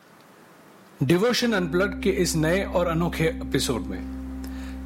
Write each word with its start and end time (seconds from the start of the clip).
Devotion 1.04 1.54
unplug 1.54 2.02
के 2.04 2.10
इस 2.10 2.36
नए 2.36 2.64
और 2.64 2.88
अनोखे 2.88 3.24
एपिसोड 3.24 3.82
में। 3.82 4.00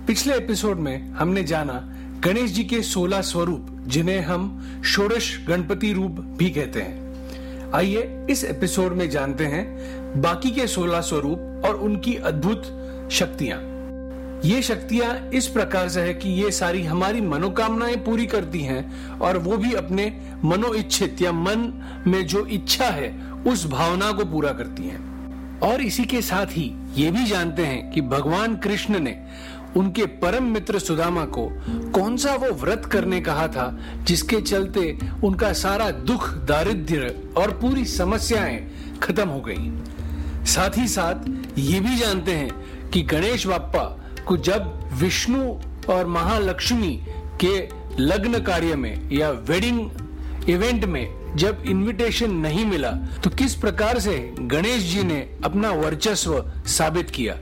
पिछले 0.08 0.36
एपिसोड 0.36 0.78
में 0.78 1.10
हमने 1.10 1.44
जाना 1.44 1.74
गणेश 2.20 2.52
जी 2.52 2.64
के 2.64 2.82
16 2.84 3.22
स्वरूप, 3.22 3.68
जिन्हें 3.88 4.22
हम 4.22 4.66
षोडश 4.86 5.46
गणपति 5.48 5.94
रूप 5.94 6.12
भी 6.12 6.50
कहते 6.50 6.82
हैं। 6.82 7.72
आइए 7.72 8.28
इस 8.30 8.44
एपिसोड 8.44 8.92
में 8.92 9.10
जानते 9.10 9.46
हैं 9.46 9.66
बाकी 10.22 10.52
के 10.52 10.68
16 10.68 11.02
स्वरूप 11.02 11.62
और 11.66 11.76
उनकी 11.76 12.16
अद्भुत 12.16 12.64
शक्तियाँ। 13.12 13.75
ये 14.46 14.62
शक्तियाँ 14.62 15.30
इस 15.34 15.48
प्रकार 15.48 15.90
से 15.90 16.02
है 16.02 16.14
कि 16.14 16.30
ये 16.30 16.52
सारी 16.52 16.84
हमारी 16.84 17.22
मनोकामनाएँ 17.22 17.96
पूरी 17.96 18.26
करती 18.26 18.60
हैं 18.62 19.20
और 19.20 19.38
वो 19.38 19.58
भी 19.58 19.74
अपने 19.74 20.06
मनो 20.46 20.74
इच्छित 20.74 21.22
या 21.22 21.32
मन 21.32 21.72
में 22.08 22.26
जो 22.28 22.46
इच्छा 22.46 22.86
है, 22.86 23.10
उस 23.48 23.66
भावना 23.68 24.12
को 24.12 24.26
पूरा 24.26 24.52
करती 24.54 24.84
हैं। 24.84 25.60
और 25.60 25.82
इसी 25.82 26.06
के 26.06 26.22
साथ 26.22 26.46
ही 26.46 26.72
ये 26.96 27.12
भी 27.12 27.26
जानते 27.26 27.66
हैं 27.66 27.92
कि 27.92 28.02
भगवान 28.02 28.56
कृष्ण 28.56 29.00
ने 29.00 29.18
उनके 29.78 30.06
परम 30.06 30.44
मित्र 30.44 30.80
सुदामा 30.80 31.26
को 31.26 31.50
कौन 31.92 32.18
सा 32.18 32.36
वो 32.36 32.52
व्रत 32.54 32.86
करने 32.86 33.22
कहा 33.22 33.48
था, 33.48 33.80
जिसके 34.04 34.42
चलते 34.42 34.98
उनका 35.24 35.54
सारा 35.54 35.92
दुख, 35.92 36.34
दारिद्र्य 36.46 37.16
और 37.38 37.52
पूरी 37.52 37.86
समस्याएँ 37.86 38.68
खत्म 39.04 39.30
हो 39.30 39.42
गई। 39.42 39.72
साथ 40.46 40.78
ही 40.78 40.88
साथ 40.88 41.30
ये 41.58 41.80
भी 41.80 41.96
जानते 41.96 42.32
हैं 42.32 42.90
कि 42.90 43.02
गणेश 43.02 43.48
बाप्पा 43.48 44.05
को 44.28 44.38
जब 44.48 44.72
विष्णु 45.02 45.44
और 45.94 46.08
महालक्ष्मी 46.08 46.94
के 47.44 47.58
लग्न 48.00 48.42
कार्य 48.44 48.76
में 48.76 49.10
या 49.12 49.30
वेडिंग 49.50 50.50
इवेंट 50.50 50.86
में 50.86 51.06
जब 51.38 51.64
इनविटेशन 51.68 52.32
नहीं 52.42 52.66
मिला 52.66 52.92
तो 53.24 53.30
किस 53.38 53.56
प्रकार 53.64 54.00
से 54.00 54.18
गणेश 54.54 54.84
जी 54.92 55.04
ने 55.04 55.20
अपना 55.46 55.72
वर्चस्व 55.74 56.44
साबित 56.78 57.10
किया 57.10 57.38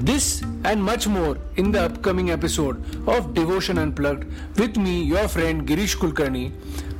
this 0.00 0.32
and 0.42 0.82
much 0.82 1.06
more 1.08 1.54
in 1.58 1.70
the 1.72 1.76
upcoming 1.90 2.30
episode 2.30 2.84
of 3.08 3.30
devotion 3.34 3.78
unplugged 3.78 4.24
with 4.60 4.78
me 4.78 5.00
your 5.02 5.26
friend 5.28 5.64
Girish 5.66 5.94
Kulkarni 5.94 6.50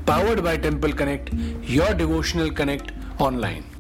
powered 0.06 0.44
by 0.44 0.56
Temple 0.58 0.92
Connect, 0.92 1.32
your 1.64 1.94
devotional 1.94 2.50
connect 2.52 2.92
online. 3.20 3.73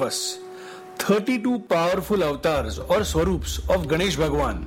Us. 0.00 0.38
32 0.98 1.58
powerful 1.60 2.22
avatars 2.22 2.78
or 2.78 3.04
swarups 3.04 3.58
of 3.68 3.88
Ganesh 3.88 4.16
Bhagwan 4.16 4.66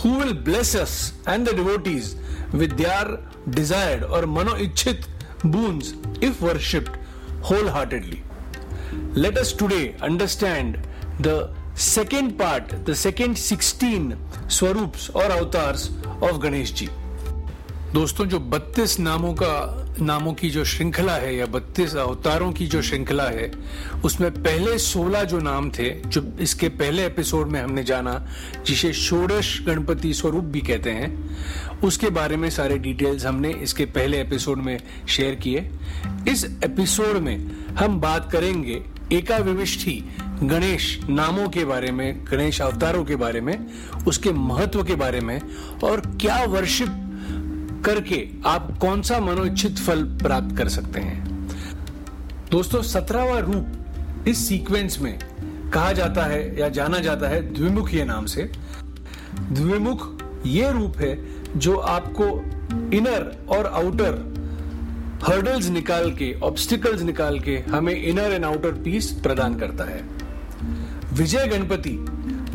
who 0.00 0.18
will 0.18 0.34
bless 0.34 0.74
us 0.74 1.12
and 1.26 1.46
the 1.46 1.54
devotees 1.54 2.16
with 2.52 2.76
their 2.76 3.20
desired 3.50 4.04
or 4.04 4.26
mano 4.26 4.54
ichhit 4.54 5.06
boons 5.44 5.94
if 6.20 6.40
worshipped 6.40 6.98
wholeheartedly. 7.42 8.22
Let 9.14 9.38
us 9.38 9.52
today 9.52 9.94
understand 10.00 10.78
the 11.18 11.50
second 11.74 12.38
part, 12.38 12.84
the 12.84 12.94
second 12.94 13.38
16 13.38 14.16
swarups 14.48 15.10
or 15.10 15.24
avatars 15.24 15.90
of 16.20 16.40
Ganesh 16.40 16.72
ji. 16.72 16.88
दोस्तों, 17.94 18.26
जो 18.26 18.38
32 18.38 19.00
नामों 19.00 19.34
का, 19.34 19.86
नामों 20.00 20.32
की 20.34 20.50
जो 20.50 20.64
श्रृंखला 20.64 21.12
है 21.12 21.36
या 21.36 21.46
32 21.46 21.96
अवतारों 21.96 22.52
की 22.52 22.66
जो 22.66 22.82
श्रृंखला 22.82 23.24
है, 23.24 23.52
उसमें 24.04 24.30
पहले 24.30 24.78
16 24.78 25.24
जो 25.24 25.38
नाम 25.38 25.70
थे, 25.70 26.00
जो 26.06 26.36
इसके 26.40 26.68
पहले 26.68 27.06
एपिसोड 27.06 27.48
में 27.48 27.62
हमने 27.62 27.84
जाना, 27.84 28.26
जिसे 28.66 28.92
षोडश 28.92 29.62
गणपति 29.66 30.14
स्वरूप 30.14 30.44
भी 30.44 30.60
कहते 30.60 30.90
हैं, 30.90 31.36
उसके 31.80 32.10
बारे 32.10 32.36
में 32.36 32.50
सारे 32.50 32.78
डिटेल्स 32.78 33.26
हमने 33.26 33.52
इसके 33.52 33.84
पहले 33.84 34.20
एपिसोड 34.20 34.58
में 34.58 34.80
शेयर 35.08 35.34
किए। 35.34 35.70
इस 36.28 36.44
एपिसोड 36.44 37.16
में 37.16 37.50
हम 37.78 38.00
बात 38.00 38.32
करेंगे 38.32 38.82
एका 39.12 39.36
विविष्टि 39.36 40.04
गणेश 40.42 41.00
नामों 41.10 41.48
के 41.48 41.64
बारे 41.64 41.90
में, 41.90 42.24
गणेश 42.24 42.60
अवतारों 42.60 43.04
के 43.04 43.16
बारे 43.16 43.40
में, 43.40 43.66
उसके 44.06 44.32
महत्व 44.32 44.84
के 44.84 44.94
बारे 44.94 45.20
में, 45.20 45.40
और 45.84 46.00
क्या 46.00 46.44
वर्शिप 46.44 47.00
करके 47.84 48.28
आप 48.46 48.76
कौन 48.80 49.02
सा 49.02 49.18
मनोइच्छित 49.20 49.78
फल 49.78 50.04
प्राप्त 50.22 50.56
कर 50.56 50.68
सकते 50.68 51.00
हैं। 51.00 51.48
दोस्तों, 52.50 52.82
सत्रहवा 52.82 53.38
रूप 53.38 54.26
इस 54.28 54.48
सीक्वेंस 54.48 54.98
में 55.00 55.18
कहा 55.72 55.92
जाता 55.92 56.22
है 56.22 56.60
या 56.60 56.68
जाना 56.68 56.98
जाता 56.98 57.28
है 57.28 57.54
द्विमुख 57.54 57.94
ये 57.94 58.04
नाम 58.04 58.26
से। 58.26 58.50
द्विमुख 59.52 60.22
ये 60.46 60.72
रूप 60.72 60.98
है 60.98 61.18
जो 61.58 61.76
आपको 61.76 62.24
इनर 62.96 63.46
और 63.48 63.66
आउटर 63.66 64.34
हर्डल्स 65.28 65.68
निकाल 65.68 66.10
के 66.12 66.32
ऑब्स्टिकल्स 66.40 67.02
निकाल 67.02 67.40
के 67.40 67.56
हमें 67.58 67.94
इनर 67.94 68.32
एंड 68.32 68.44
आउटर 68.44 68.72
पीस 68.72 69.10
प्रदान 69.22 69.54
करता 69.54 69.84
है। 69.84 70.02
विजय 71.12 71.46
गणपति, 71.46 71.96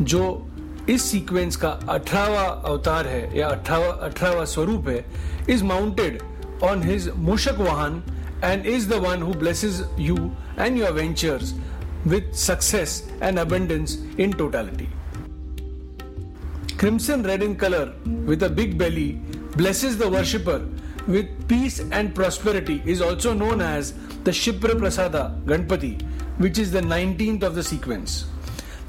जो 0.04 0.49
इस 0.88 1.10
सीक्वेंस 1.10 1.56
का 1.56 1.68
अठारहवा 1.68 2.42
अवतार 2.42 3.06
है, 3.06 3.38
या 3.38 3.48
अठारवा 3.48 3.88
अठारहवा 4.06 4.44
स्वरूप 4.44 4.88
है 4.88 5.04
इज़ 5.50 5.64
माउंटेड 5.64 6.20
ऑन 6.64 6.82
हिज 6.82 7.08
मूशक 7.16 7.58
वाहन 7.58 8.02
and 8.44 8.66
is 8.66 8.88
the 8.90 9.00
one 9.06 9.22
who 9.22 9.34
blesses 9.34 9.82
you 9.98 10.16
and 10.58 10.78
your 10.78 10.92
ventures 10.92 11.54
with 12.06 12.32
success 12.36 13.02
and 13.22 13.38
abundance 13.38 13.98
in 14.20 14.32
totality 14.32 14.88
crimson 16.78 17.24
red 17.24 17.42
in 17.42 17.54
colour 17.54 17.92
with 18.28 18.44
a 18.44 18.48
big 18.48 18.78
belly 18.78 19.08
blesses 19.56 19.98
the 19.98 20.04
worshipper 20.14 20.70
with 21.08 21.36
peace 21.48 21.80
and 21.80 22.14
prosperity 22.14 22.80
is 22.92 23.02
also 23.02 23.32
known 23.34 23.62
as 23.62 23.92
the 24.26 24.30
Kshipra 24.40 24.78
Prasada 24.78 25.22
Ganapati 25.48 25.96
which 26.40 26.58
is 26.58 26.76
the 26.76 26.84
nineteen 26.84 27.42
of 27.44 27.54
the 27.54 27.62
sequence 27.62 28.24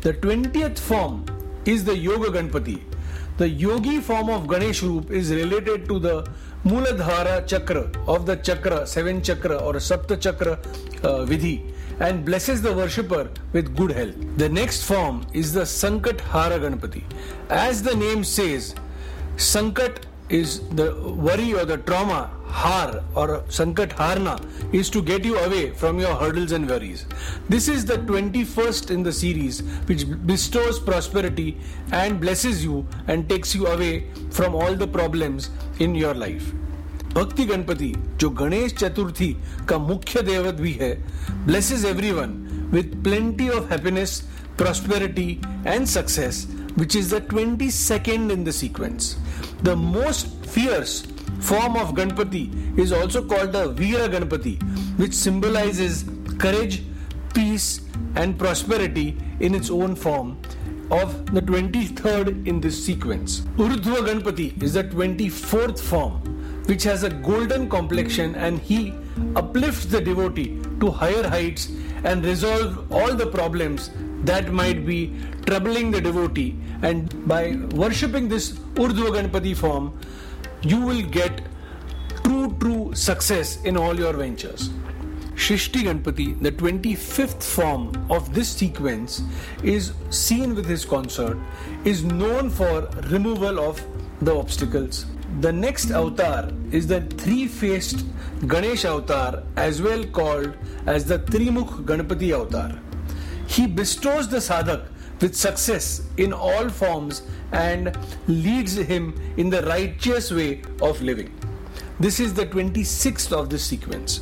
the 0.06 0.16
twenty 0.22 0.64
form 0.80 1.24
is 1.66 1.84
the 1.84 1.98
Yoga 1.98 2.30
Ganpati. 2.30 2.82
The 3.38 3.50
yogi 3.50 4.00
form 4.00 4.30
of 4.30 4.48
Ganesh 4.48 4.84
Roop 4.84 5.10
is 5.10 5.32
related 5.32 5.88
to 5.88 6.00
the 6.00 6.28
Muladhara 6.64 7.48
Chakra 7.48 7.90
of 8.08 8.26
the 8.26 8.36
Chakra, 8.36 8.86
seven 8.86 9.24
Chakra 9.24 9.58
or 9.58 9.74
Sapta 9.76 10.20
Chakra 10.20 10.60
uh, 11.04 11.26
Vidhi 11.26 11.72
and 12.00 12.24
blesses 12.26 12.62
the 12.62 12.74
worshipper 12.74 13.30
with 13.54 13.76
good 13.76 13.92
health. 13.92 14.16
The 14.38 14.50
next 14.50 14.84
form 14.84 15.26
is 15.34 15.54
the 15.54 15.62
Sankat 15.62 16.20
Hara 16.22 16.60
Ganpati. 16.60 17.04
As 17.50 17.82
the 17.82 17.96
name 17.96 18.24
says, 18.24 18.76
Sankat 19.38 20.04
is 20.31 20.61
the 20.71 20.93
worry 21.17 21.55
or 21.55 21.65
the 21.65 21.79
trauma, 21.79 22.31
Har 22.47 23.03
or 23.15 23.43
Sankat 23.49 23.91
Harna 23.91 24.41
is 24.73 24.89
to 24.91 25.03
get 25.03 25.25
you 25.25 25.37
away 25.39 25.71
from 25.71 25.99
your 25.99 26.15
hurdles 26.15 26.53
and 26.53 26.69
worries. 26.69 27.07
This 27.49 27.69
is 27.69 27.85
the 27.85 27.99
21st 27.99 28.91
in 28.91 29.03
the 29.03 29.13
series 29.13 29.63
which 29.87 30.05
bestows 30.27 30.79
prosperity 30.79 31.59
and 31.93 32.21
blesses 32.21 32.65
you 32.65 32.87
and 33.09 33.29
takes 33.29 33.55
you 33.55 33.67
away 33.67 34.07
from 34.31 34.55
all 34.55 34.75
the 34.75 34.87
problems 34.87 35.51
in 35.81 35.95
your 35.95 36.15
life. 36.15 36.53
भक्ति 37.15 37.45
गणपति 37.47 37.93
जो 38.21 38.29
गणेश 38.39 38.73
चतुर्थी 38.79 39.37
का 39.69 39.79
मुख्य 39.79 40.23
देवत 40.23 40.55
भी 40.55 40.73
है 40.81 40.97
blesses 41.47 41.85
everyone 41.85 42.35
with 42.73 43.03
plenty 43.05 43.49
of 43.49 43.71
happiness, 43.71 44.23
prosperity 44.59 45.41
and 45.65 45.89
success 45.89 46.47
which 46.76 46.96
is 46.96 47.10
the 47.10 47.22
22nd 47.22 48.32
in 48.32 48.44
the 48.44 48.52
sequence. 48.52 49.18
The 49.64 49.76
most 49.76 50.28
fierce 50.46 51.02
form 51.40 51.76
of 51.76 51.96
Ganpati 51.96 52.78
is 52.78 52.92
also 52.92 53.26
called 53.26 53.52
the 53.52 53.74
Veera 53.74 54.08
Ganpati 54.10 54.62
which 54.98 55.14
symbolizes 55.14 56.06
courage, 56.38 56.84
peace 57.34 57.82
and 58.16 58.38
prosperity 58.38 59.18
in 59.40 59.56
its 59.56 59.70
own 59.70 59.96
form 59.96 60.40
of 60.92 61.34
the 61.34 61.42
23rd 61.42 62.46
in 62.48 62.60
this 62.60 62.86
sequence. 62.86 63.42
Urdhva 63.58 64.06
Ganpati 64.08 64.62
is 64.62 64.74
the 64.74 64.84
24th 64.84 65.80
form 65.80 66.22
which 66.66 66.84
has 66.84 67.04
a 67.04 67.10
golden 67.10 67.70
complexion 67.70 68.36
and 68.36 68.60
he 68.60 68.94
uplifts 69.36 69.86
the 69.86 70.02
devotee 70.02 70.60
to 70.80 70.92
higher 70.92 71.28
heights 71.28 71.70
and 72.04 72.26
resolve 72.26 72.92
all 72.92 73.14
the 73.14 73.26
problems 73.28 73.90
that 74.24 74.52
might 74.52 74.86
be 74.86 75.16
troubling 75.46 75.92
the 75.92 76.02
devotee 76.02 76.56
and 76.82 77.28
by 77.28 77.56
worshipping 77.74 78.28
this 78.28 78.52
Urdhva 78.86 79.10
Ganpati 79.18 79.56
form 79.56 79.98
you 80.62 80.80
will 80.80 81.02
get 81.02 81.42
true 82.24 82.56
true 82.60 82.94
success 82.94 83.62
in 83.64 83.78
all 83.78 83.98
your 83.98 84.14
ventures 84.14 84.70
Shrishti 85.42 85.82
Ganpati, 85.86 86.40
the 86.40 86.52
25th 86.52 87.42
form 87.42 88.06
of 88.12 88.32
this 88.32 88.48
sequence, 88.48 89.24
is 89.64 89.92
seen 90.12 90.54
with 90.54 90.68
his 90.68 90.86
consort, 90.86 91.36
is 91.84 92.04
known 92.04 92.52
for 92.52 92.82
removal 93.10 93.60
of 93.60 93.84
the 94.22 94.36
obstacles. 94.36 95.08
The 95.40 95.52
next 95.52 95.90
avatar 95.90 96.52
is 96.72 96.86
the 96.86 97.02
three-faced 97.02 98.06
Ganesh 98.48 98.86
avatar, 98.86 99.42
as 99.56 99.82
well 99.82 100.04
called 100.04 100.56
as 100.86 101.06
the 101.06 101.18
Trimukh 101.18 101.86
Ganpati 101.86 102.36
avatar. 102.40 102.80
He 103.52 103.68
bestows 103.68 104.30
the 104.30 104.38
sadhak 104.38 104.86
with 105.20 105.36
success 105.36 106.04
in 106.16 106.32
all 106.32 106.70
forms 106.70 107.24
and 107.52 107.92
leads 108.28 108.76
him 108.76 109.14
in 109.36 109.50
the 109.50 109.62
righteous 109.64 110.32
way 110.32 110.62
of 110.82 111.02
living. 111.02 111.34
This 112.00 112.22
is 112.22 112.34
the 112.34 112.46
26th 112.46 113.34
of 113.34 113.50
this 113.50 113.66
sequence. 113.66 114.22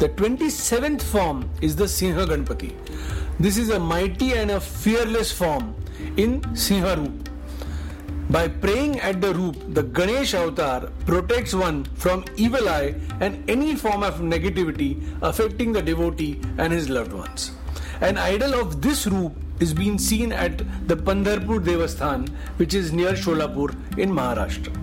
The 0.00 0.10
27th 0.10 1.00
form 1.00 1.48
is 1.62 1.76
the 1.76 1.88
Singha 1.88 2.26
Ganpati. 2.26 2.74
This 3.40 3.56
is 3.56 3.70
a 3.70 3.80
mighty 3.80 4.34
and 4.34 4.50
a 4.50 4.60
fearless 4.60 5.32
form 5.32 5.74
in 6.18 6.44
Singha 6.54 6.96
Roop. 6.98 7.30
By 8.28 8.48
praying 8.48 9.00
at 9.00 9.22
the 9.22 9.32
Roop, 9.32 9.56
the 9.72 9.82
Ganesh 9.82 10.34
avatar 10.34 10.90
protects 11.06 11.54
one 11.54 11.84
from 11.94 12.26
evil 12.36 12.68
eye 12.68 12.96
and 13.20 13.48
any 13.48 13.76
form 13.76 14.02
of 14.02 14.20
negativity 14.20 15.02
affecting 15.22 15.72
the 15.72 15.80
devotee 15.80 16.38
and 16.58 16.70
his 16.70 16.90
loved 16.90 17.14
ones. 17.14 17.52
An 18.02 18.18
idol 18.18 18.54
of 18.54 18.82
this 18.82 19.06
Roop 19.06 19.32
is 19.60 19.72
being 19.72 19.96
seen 19.96 20.32
at 20.32 20.58
the 20.88 20.96
Pandharpur 20.96 21.60
Devasthan, 21.64 22.28
which 22.56 22.74
is 22.74 22.92
near 22.92 23.12
Sholapur 23.12 23.76
in 23.96 24.10
Maharashtra. 24.10 24.74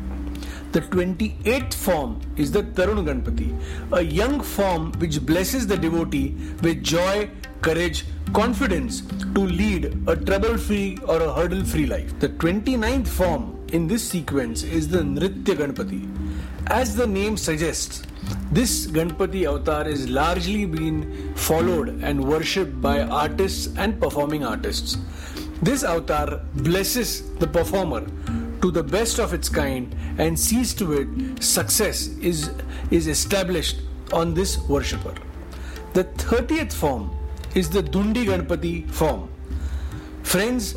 The 0.72 0.80
28th 0.80 1.74
form 1.74 2.22
is 2.38 2.50
the 2.54 2.64
Tarun 2.64 3.04
Ganpati, 3.06 3.50
a 3.92 4.02
young 4.02 4.40
form 4.40 4.94
which 5.00 5.20
blesses 5.26 5.68
the 5.68 5.76
devotee 5.76 6.34
with 6.62 6.82
joy, 6.82 7.30
courage, 7.62 8.06
confidence 8.32 9.02
to 9.36 9.42
lead 9.42 10.02
a 10.08 10.16
trouble 10.16 10.58
free 10.58 10.98
or 11.06 11.22
a 11.22 11.34
hurdle 11.34 11.66
free 11.66 11.88
life. 11.88 12.18
The 12.22 12.30
29th 12.30 13.08
form 13.10 13.60
in 13.74 13.88
this 13.88 14.08
sequence 14.08 14.64
is 14.64 14.88
the 14.88 15.00
Nritya 15.00 15.58
Ganpati. 15.58 16.19
As 16.70 16.96
the 16.96 17.08
name 17.08 17.36
suggests, 17.36 18.04
this 18.52 18.86
Ganpati 18.86 19.48
avatar 19.48 19.88
is 19.88 20.08
largely 20.08 20.66
being 20.66 21.34
followed 21.34 22.04
and 22.04 22.24
worshipped 22.24 22.80
by 22.80 23.02
artists 23.02 23.74
and 23.76 24.00
performing 24.00 24.46
artists. 24.46 24.96
This 25.64 25.84
avatar 25.84 26.42
blesses 26.54 27.28
the 27.38 27.48
performer 27.48 28.06
to 28.62 28.70
the 28.70 28.84
best 28.84 29.20
of 29.20 29.34
its 29.34 29.50
kind 29.50 29.96
and 30.20 30.40
sees 30.40 30.76
to 30.76 30.94
it 30.94 31.42
success 31.44 32.08
is, 32.22 32.52
is 32.92 33.08
established 33.08 33.78
on 34.14 34.36
this 34.36 34.60
worshipper. 34.68 35.16
The 35.94 36.04
30th 36.04 36.74
form 36.74 37.10
is 37.56 37.72
the 37.72 37.82
Dundi 37.82 38.26
Ganpati 38.26 38.90
form. 38.92 39.28
Friends, 40.22 40.76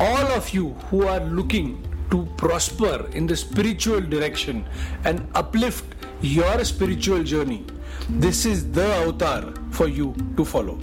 all 0.00 0.26
of 0.28 0.48
you 0.54 0.70
who 0.90 1.06
are 1.06 1.20
looking 1.20 1.84
to 2.10 2.26
prosper 2.36 3.08
in 3.12 3.26
the 3.26 3.36
spiritual 3.36 4.00
direction 4.00 4.64
and 5.04 5.26
uplift 5.34 5.84
your 6.20 6.64
spiritual 6.64 7.22
journey, 7.22 7.64
this 8.08 8.44
is 8.44 8.70
the 8.72 8.86
avatar 8.86 9.52
for 9.70 9.88
you 9.88 10.14
to 10.36 10.44
follow. 10.44 10.78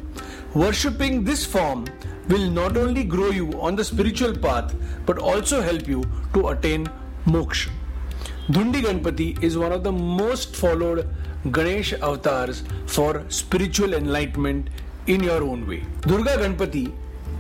Worshipping 0.53 1.23
this 1.23 1.45
form 1.45 1.85
will 2.29 2.49
not 2.49 2.77
only 2.77 3.03
grow 3.03 3.29
you 3.29 3.59
on 3.61 3.75
the 3.75 3.83
spiritual 3.83 4.35
path 4.35 4.73
but 5.05 5.17
also 5.19 5.61
help 5.61 5.87
you 5.87 6.03
to 6.33 6.49
attain 6.49 6.87
moksha. 7.25 7.69
Dhundi 8.49 8.81
Ganpati 8.83 9.43
is 9.43 9.57
one 9.57 9.71
of 9.71 9.83
the 9.83 9.91
most 9.91 10.55
followed 10.55 11.09
Ganesh 11.51 11.93
avatars 11.93 12.63
for 12.85 13.23
spiritual 13.27 13.93
enlightenment 13.93 14.69
in 15.07 15.23
your 15.23 15.43
own 15.43 15.67
way. 15.67 15.83
Durga 16.01 16.37
Ganpati, 16.37 16.91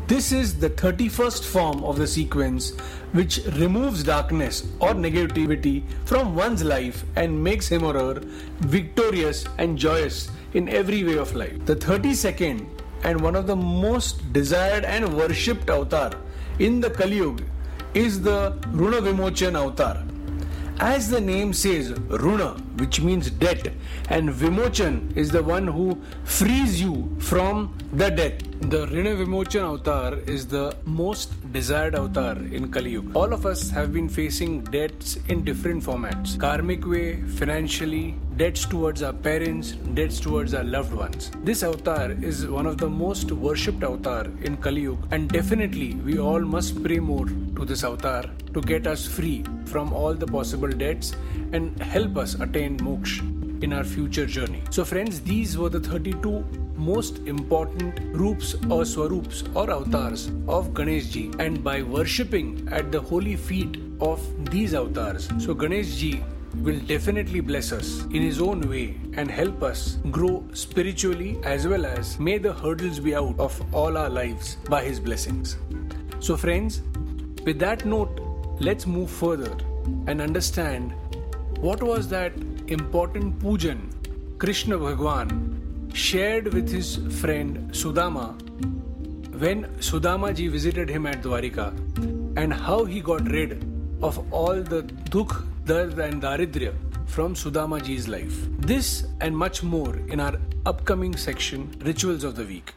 this 0.07 0.31
is 0.31 0.59
the 0.59 0.69
31st 0.69 1.43
form 1.45 1.83
of 1.83 1.97
the 1.97 2.05
sequence 2.05 2.71
which 3.13 3.39
removes 3.57 4.03
darkness 4.03 4.67
or 4.79 4.89
negativity 4.89 5.83
from 6.05 6.35
one's 6.35 6.63
life 6.63 7.03
and 7.15 7.43
makes 7.43 7.67
him 7.67 7.83
or 7.83 7.93
her 7.93 8.21
victorious 8.59 9.45
and 9.57 9.77
joyous 9.77 10.29
in 10.53 10.69
every 10.69 11.03
way 11.03 11.17
of 11.17 11.33
life. 11.35 11.65
The 11.65 11.75
32nd 11.75 12.67
and 13.03 13.19
one 13.19 13.35
of 13.35 13.47
the 13.47 13.55
most 13.55 14.31
desired 14.31 14.85
and 14.85 15.11
worshipped 15.17 15.69
avatar 15.69 16.11
in 16.59 16.79
the 16.81 16.89
Kali 16.89 17.17
Yuga 17.17 17.43
is 17.95 18.21
the 18.21 18.57
Runa 18.71 19.01
Vimochan 19.01 19.59
avatar. 19.59 20.03
As 20.79 21.09
the 21.09 21.21
name 21.21 21.53
says, 21.53 21.91
Runa, 22.09 22.49
which 22.77 22.99
means 22.99 23.29
debt, 23.29 23.73
and 24.09 24.29
Vimochan 24.29 25.15
is 25.15 25.31
the 25.31 25.41
one 25.41 25.67
who 25.67 26.01
frees 26.25 26.81
you 26.81 27.15
from 27.17 27.73
the 27.93 28.09
debt. 28.09 28.43
The 28.69 28.85
Rina 28.87 29.11
Vimochan 29.11 29.61
avatar 29.61 30.19
is 30.27 30.45
the 30.47 30.75
most 30.83 31.31
desired 31.53 31.95
avatar 31.95 32.37
in 32.51 32.71
Kali 32.71 32.91
Yuga. 32.91 33.17
All 33.17 33.31
of 33.31 33.45
us 33.45 33.69
have 33.69 33.93
been 33.93 34.09
facing 34.09 34.65
debts 34.65 35.17
in 35.29 35.45
different 35.45 35.81
formats 35.81 36.37
karmic 36.37 36.85
way, 36.85 37.21
financially, 37.21 38.15
debts 38.37 38.65
towards 38.65 39.01
our 39.01 39.13
parents, 39.13 39.71
debts 39.93 40.19
towards 40.19 40.53
our 40.53 40.63
loved 40.63 40.93
ones. 40.93 41.31
This 41.43 41.63
avatar 41.63 42.11
is 42.11 42.45
one 42.45 42.65
of 42.65 42.77
the 42.77 42.89
most 42.89 43.31
worshipped 43.31 43.81
avatar 43.81 44.25
in 44.43 44.57
Kali 44.57 44.81
Yuga, 44.81 45.07
and 45.11 45.29
definitely 45.29 45.93
we 45.95 46.19
all 46.19 46.41
must 46.41 46.83
pray 46.83 46.99
more 46.99 47.25
to 47.25 47.63
this 47.63 47.85
avatar 47.85 48.25
to 48.53 48.61
get 48.61 48.87
us 48.87 49.07
free 49.07 49.45
from 49.65 49.93
all 49.93 50.13
the 50.13 50.27
possible 50.27 50.67
debts 50.67 51.15
and 51.53 51.81
help 51.81 52.17
us 52.17 52.35
attain 52.35 52.77
moksha 52.79 53.63
in 53.63 53.71
our 53.71 53.85
future 53.85 54.25
journey. 54.25 54.61
So, 54.69 54.83
friends, 54.83 55.21
these 55.21 55.57
were 55.57 55.69
the 55.69 55.79
32 55.79 56.43
most 56.75 57.19
important 57.19 57.99
roops 58.13 58.53
or 58.69 58.83
swarups 58.83 59.45
or 59.53 59.71
avatars 59.71 60.29
of 60.49 60.73
Ganesh 60.73 61.05
ji, 61.05 61.31
and 61.39 61.63
by 61.63 61.81
worshipping 61.81 62.67
at 62.69 62.91
the 62.91 62.99
holy 62.99 63.37
feet 63.37 63.77
of 64.01 64.21
these 64.51 64.73
avatars, 64.73 65.29
so 65.39 65.53
Ganesh 65.53 65.95
ji 65.95 66.21
will 66.61 66.79
definitely 66.79 67.39
bless 67.39 67.71
us 67.71 68.03
in 68.05 68.21
his 68.21 68.41
own 68.41 68.61
way 68.69 68.97
and 69.13 69.29
help 69.29 69.63
us 69.63 69.97
grow 70.11 70.43
spiritually 70.53 71.37
as 71.43 71.67
well 71.67 71.85
as 71.85 72.19
may 72.19 72.37
the 72.37 72.53
hurdles 72.53 72.99
be 72.99 73.15
out 73.15 73.39
of 73.39 73.61
all 73.73 73.97
our 73.97 74.09
lives 74.09 74.57
by 74.69 74.83
his 74.83 74.99
blessings. 74.99 75.57
So, 76.19 76.37
friends, 76.37 76.81
with 77.43 77.59
that 77.59 77.85
note, 77.85 78.19
let's 78.59 78.87
move 78.87 79.09
further 79.09 79.55
and 80.07 80.21
understand 80.21 80.93
what 81.59 81.81
was 81.83 82.07
that 82.09 82.33
important 82.67 83.39
pujan 83.39 83.91
Krishna 84.37 84.77
Bhagwan 84.77 85.89
shared 85.93 86.53
with 86.53 86.69
his 86.69 86.97
friend 87.21 87.71
Sudama 87.71 88.33
when 89.39 89.65
Sudama 89.79 90.33
ji 90.35 90.47
visited 90.47 90.89
him 90.89 91.05
at 91.05 91.21
Dwarika 91.21 91.67
and 92.37 92.53
how 92.53 92.83
he 92.85 93.01
got 93.01 93.29
rid 93.29 93.63
of 94.01 94.19
all 94.33 94.61
the 94.61 94.81
dukh, 94.81 95.43
dard 95.65 95.97
and 95.97 96.21
daridrya 96.21 96.73
from 97.07 97.33
Sudama 97.33 97.81
ji's 97.83 98.07
life. 98.07 98.35
This 98.59 99.07
and 99.19 99.35
much 99.35 99.63
more 99.63 99.95
in 100.09 100.19
our 100.19 100.35
upcoming 100.67 101.15
section 101.17 101.75
Rituals 101.83 102.23
of 102.23 102.35
the 102.35 102.45
Week. 102.45 102.73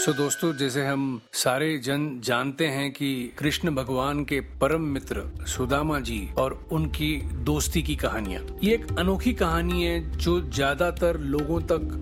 So 0.00 0.10
so, 0.10 0.16
दोस्तों 0.16 0.52
जैसे 0.56 0.84
हम 0.86 1.20
सारे 1.34 1.76
जन 1.78 2.04
जानते 2.24 2.66
हैं 2.66 2.90
कि 2.92 3.10
कृष्ण 3.38 3.70
भगवान 3.74 4.24
के 4.24 4.40
परम 4.60 4.82
मित्र 4.92 5.22
सुदामा 5.46 5.98
जी 6.00 6.18
और 6.38 6.58
उनकी 6.72 7.10
दोस्ती 7.44 7.82
की 7.82 7.96
कहानियाँ। 7.96 8.42
ये 8.62 8.74
एक 8.74 8.86
अनोखी 8.98 9.32
कहानी 9.32 9.84
है 9.84 10.18
जो 10.18 10.40
ज़्यादातर 10.40 11.18
लोगों 11.26 11.60
तक 11.72 12.00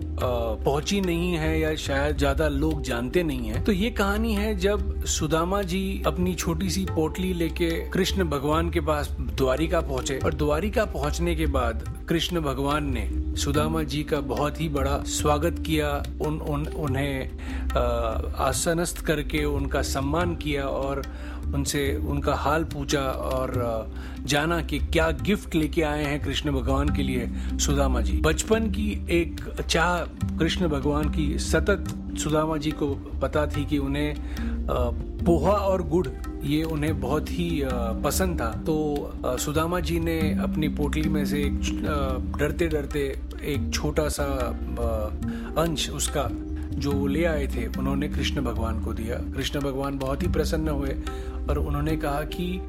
पहुँची 0.65 1.01
नहीं 1.01 1.33
है 1.33 1.59
या 1.59 1.75
शायद 1.77 2.17
ज़्यादा 2.17 2.47
लोग 2.47 2.81
जानते 2.81 3.23
नहीं 3.23 3.49
है। 3.49 3.63
तो 3.63 3.71
ये 3.71 3.89
कहानी 3.91 4.33
है 4.35 4.55
जब 4.57 5.05
सुदामा 5.07 5.61
जी 5.63 6.01
अपनी 6.07 6.35
छोटी 6.35 6.69
सी 6.69 6.85
पोटली 6.85 7.33
लेके 7.33 7.69
कृष्ण 7.89 8.29
भगवान 8.29 8.69
के 8.69 8.81
पास 8.81 9.15
द्वारिका 9.19 9.81
पहुँचे 9.81 10.19
और 10.19 10.33
द्वारिका 10.35 10.85
पहुँचने 10.87 11.35
के 11.35 11.45
बाद 11.49 11.87
कृष्ण 12.09 12.41
भगवान 12.41 12.91
ने 12.93 13.07
सुदामा 13.39 13.81
जी 13.83 14.03
का 14.03 14.19
बहुत 14.21 14.59
ही 14.61 14.67
बड़ा 14.69 14.97
स्वागत 15.07 15.59
किया 15.65 15.89
उन, 16.21 16.39
उन 16.39 16.65
उन्हें 16.67 17.29
आसनस्थ 18.37 18.99
करके 19.05 19.43
उनका 19.45 19.81
सम्मान 19.81 20.35
किया 20.35 20.63
और 20.63 21.01
उनसे 21.55 21.83
उनका 22.09 22.33
हाल 22.35 22.63
पूछा 22.63 23.01
और 23.01 23.93
जाना 24.25 24.61
कि 24.61 24.79
क्या 24.79 25.09
गिफ्ट 25.21 25.55
लेके 25.55 25.81
आए 25.81 26.03
हैं 26.03 26.21
कृष्ण 26.23 26.51
भगवान 26.51 26.89
के 26.95 27.03
लिए 27.03 27.29
सुदामा 27.59 28.01
जी। 28.01 28.17
बचपन 28.17 28.69
की 28.71 28.89
एक 29.11 29.41
चाह 29.69 29.95
कृष्ण 30.37 30.67
भगवान 30.67 31.09
की 31.09 31.37
सतत 31.39 31.95
सुदामा 32.19 32.57
जी 32.57 32.71
को 32.71 32.93
पता 33.21 33.45
थी 33.47 33.65
कि 33.65 33.77
उन्हें 33.77 34.15
पोहा 35.25 35.51
और 35.51 35.87
गुड़ 35.87 36.07
ये 36.43 36.63
उन्हें 36.63 36.99
बहुत 36.99 37.31
ही 37.31 37.49
पसंद 38.03 38.39
था। 38.41 38.51
तो 38.67 39.37
सुदामा 39.37 39.79
जी 39.79 39.99
ने 39.99 40.19
अपनी 40.43 40.67
पोटली 40.67 41.09
में 41.09 41.25
से 41.25 41.43
डरते 42.37 42.67
डरते 42.67 43.07
एक 43.43 43.69
छोटा 43.73 44.07
सा 44.09 44.25
अंश 45.57 45.89
उसका 45.89 46.29
जो 46.73 46.91
वो 46.91 47.07
ले 47.07 47.23
आए 47.25 47.47
थे 47.47 47.65
उन्होंने 47.79 48.07
कृष्ण 48.07 48.41
भगवान 48.41 48.79
को 48.81 48.93
दिया। 48.93 49.15
कृष्ण 49.35 49.59
भगवान 49.59 49.97
बहुत 49.97 50.23
ही 50.23 50.27
प्रसन्न 50.27 50.69
हुए 50.69 50.95
और 51.49 51.57
उन्होंने 51.57 51.95
कहा 51.97 52.21
कि 52.23 52.61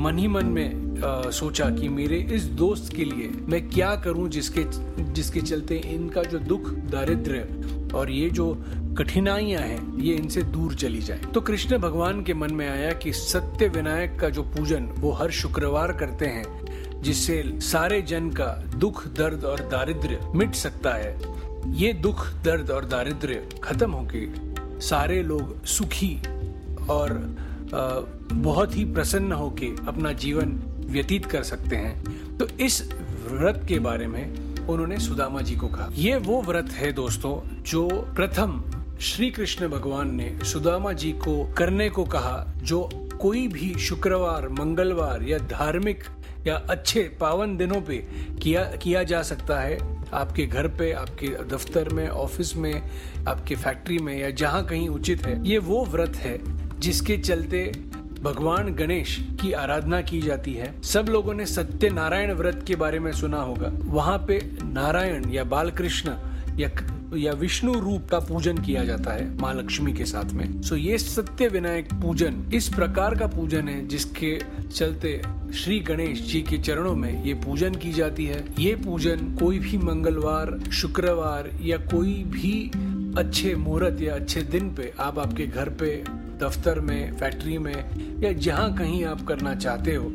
मन 0.00 0.18
ही 0.18 0.28
मन 0.28 0.46
में 0.46 1.00
आ, 1.02 1.30
सोचा 1.30 1.68
कि 1.70 1.88
मेरे 1.88 2.16
इस 2.32 2.44
दोस्त 2.44 2.92
के 2.96 3.04
लिए 3.04 3.30
मैं 3.48 3.68
क्या 3.70 3.94
करूँ 3.96 4.28
जिसके 4.28 4.64
जिसके 5.12 5.40
चलते 5.40 5.76
इनका 5.76 6.22
जो 6.22 6.38
दुख 6.38 6.70
दारिद्र्य 6.90 7.90
और 7.94 8.10
ये 8.10 8.30
जो 8.30 8.52
कठिनाइयाँ 8.98 9.62
हैं 9.62 9.98
ये 9.98 10.14
इनसे 10.14 10.42
दूर 10.42 10.74
चली 10.74 11.00
जाए। 11.00 11.18
तो 11.18 11.40
कृष्ण 11.40 11.78
भगवान 11.78 12.22
के 12.22 12.34
मन 12.34 12.54
में 12.54 12.68
आया 12.68 12.92
कि 12.92 13.12
सत्य 13.12 13.68
विनायक 13.68 14.18
का 14.20 14.28
जो 14.28 14.42
पूजन 14.42 14.88
वो 14.98 15.12
हर 15.12 15.30
शुक्रवार 15.30 15.92
करते 15.92 16.26
हैं। 16.26 16.44
जिससे 17.02 17.42
सारे 17.60 18.00
जन 18.02 18.30
का 18.30 18.46
दुख, 18.76 19.06
दर्द 19.08 19.44
और 19.44 19.60
दारिद्र्य 19.68 20.18
मिट 20.34 20.54
सकता 20.54 20.90
है। 20.90 21.16
ये 21.74 21.92
दुख, 21.92 22.26
दर्द 22.44 22.70
और 22.70 22.84
दारिद्र्य 22.84 23.48
खत्म 23.64 23.90
होके 23.90 24.26
सारे 24.80 25.22
लोग 25.22 25.64
सुखी 25.64 26.14
और 26.90 27.12
बहुत 28.32 28.76
ही 28.76 28.84
प्रसन्न 28.84 29.32
होके 29.32 29.66
अपना 29.88 30.12
जीवन 30.12 30.60
व्यतीत 30.86 31.26
कर 31.26 31.42
सकते 31.42 31.76
हैं। 31.76 32.36
तो 32.38 32.48
इस 32.60 32.82
व्रत 33.28 33.64
के 33.68 33.78
बारे 33.78 34.06
में 34.06 34.66
उन्होंने 34.66 34.98
सुदामा 34.98 35.40
जी 35.40 35.56
को 35.56 35.68
कहा। 35.68 35.88
ये 35.94 36.16
वो 36.16 36.40
व्रत 36.42 36.70
है 36.72 36.92
दोस्तों, 36.92 37.62
जो 37.62 37.88
प्रथम 38.16 38.62
श्री 39.00 39.30
कृष्ण 39.30 39.68
भगवान 39.68 40.14
ने 40.14 40.38
सुदामा 40.44 40.92
जी 40.92 41.12
को 41.12 41.52
करने 41.52 41.88
को 41.90 42.04
कहा, 42.04 42.54
जो 42.62 42.88
कोई 43.20 43.46
भी 43.48 43.74
शुक्रवार, 43.78 44.48
मंगलवार 44.48 45.22
या 45.22 45.38
धार्मिक 45.38 46.04
या 46.46 46.54
अच्छे 46.70 47.02
पावन 47.20 47.56
दिनों 47.56 47.80
पे 47.80 47.96
किया 48.42 48.64
किया 48.82 49.02
जा 49.02 49.22
सकता 49.22 49.60
है। 49.60 49.78
आपके 50.12 50.46
घर 50.46 50.68
पे, 50.68 50.92
आपके 50.92 51.26
दफ्तर 51.26 51.88
में, 51.88 52.08
ऑफ़िस 52.08 52.56
में, 52.56 52.82
आपके 53.28 53.54
फैक्ट्री 53.54 53.98
में 53.98 54.18
या 54.18 54.30
जहाँ 54.30 54.64
कहीं 54.64 54.88
उचित 54.88 55.26
है, 55.26 55.46
ये 55.46 55.58
वो 55.58 55.84
व्रत 55.84 56.16
है 56.16 56.38
जिसके 56.80 57.16
चलते 57.16 57.72
भगवान 58.20 58.74
गणेश 58.74 59.18
की 59.40 59.52
आराधना 59.52 60.00
की 60.00 60.20
जाती 60.20 60.54
है। 60.54 60.82
सब 60.82 61.08
लोगों 61.08 61.34
ने 61.34 61.46
सत्य 61.46 61.88
नारायण 61.90 62.32
व्रत 62.32 62.64
के 62.66 62.76
बारे 62.76 62.98
में 62.98 63.12
सुना 63.12 63.40
होगा। 63.42 63.70
वहाँ 63.84 64.18
पे 64.18 64.40
नारायण 64.64 65.28
या 65.30 65.44
बालकृष्ण 65.44 66.14
या 66.58 66.68
या 67.16 67.32
विष्णु 67.32 67.72
रूप 67.80 68.08
का 68.10 68.18
पूजन 68.18 68.58
किया 68.58 68.84
जाता 68.84 69.12
है 69.12 69.26
माँ 69.38 69.52
लक्ष्मी 69.54 69.92
के 69.92 70.04
साथ 70.04 70.32
में। 70.32 70.62
सो 70.62 70.76
ये 70.76 70.98
सत्य 70.98 71.48
विनायक 71.48 71.92
पूजन 71.92 72.42
इस 72.54 72.68
प्रकार 72.68 73.14
का 73.14 73.26
पूजन 73.26 73.68
है 73.68 73.86
जिसके 73.88 74.38
चलते 74.74 75.20
श्री 75.54 75.78
गणेश 75.80 76.20
जी 76.22 76.40
के 76.42 76.58
चरणों 76.58 76.94
में 76.96 77.24
ये 77.24 77.34
पूजन 77.34 77.74
की 77.74 77.92
जाती 77.92 78.26
है। 78.26 78.44
ये 78.58 78.74
पूजन 78.76 79.36
कोई 79.40 79.58
भी 79.58 79.78
मंगलवार, 79.78 80.58
शुक्रवार 80.72 81.50
या 81.62 81.76
कोई 81.76 82.12
भी 82.24 82.70
अच्छे 83.18 83.54
मुहूर्त 83.54 84.00
या 84.00 84.14
अच्छे 84.14 84.42
दिन 84.42 84.74
पे 84.74 84.92
आप 85.00 85.18
आपके 85.18 85.46
घर 85.46 85.68
पे, 85.70 86.04
दफ्तर 86.42 86.80
में, 86.80 87.16
फैक्ट्री 87.16 87.58
में 87.58 88.22
या 88.22 88.32
जहाँ 88.32 88.74
कहीं 88.74 89.04
आप 89.04 89.26
करना 89.26 89.54
चाहते 89.54 89.94
हो 89.94 90.10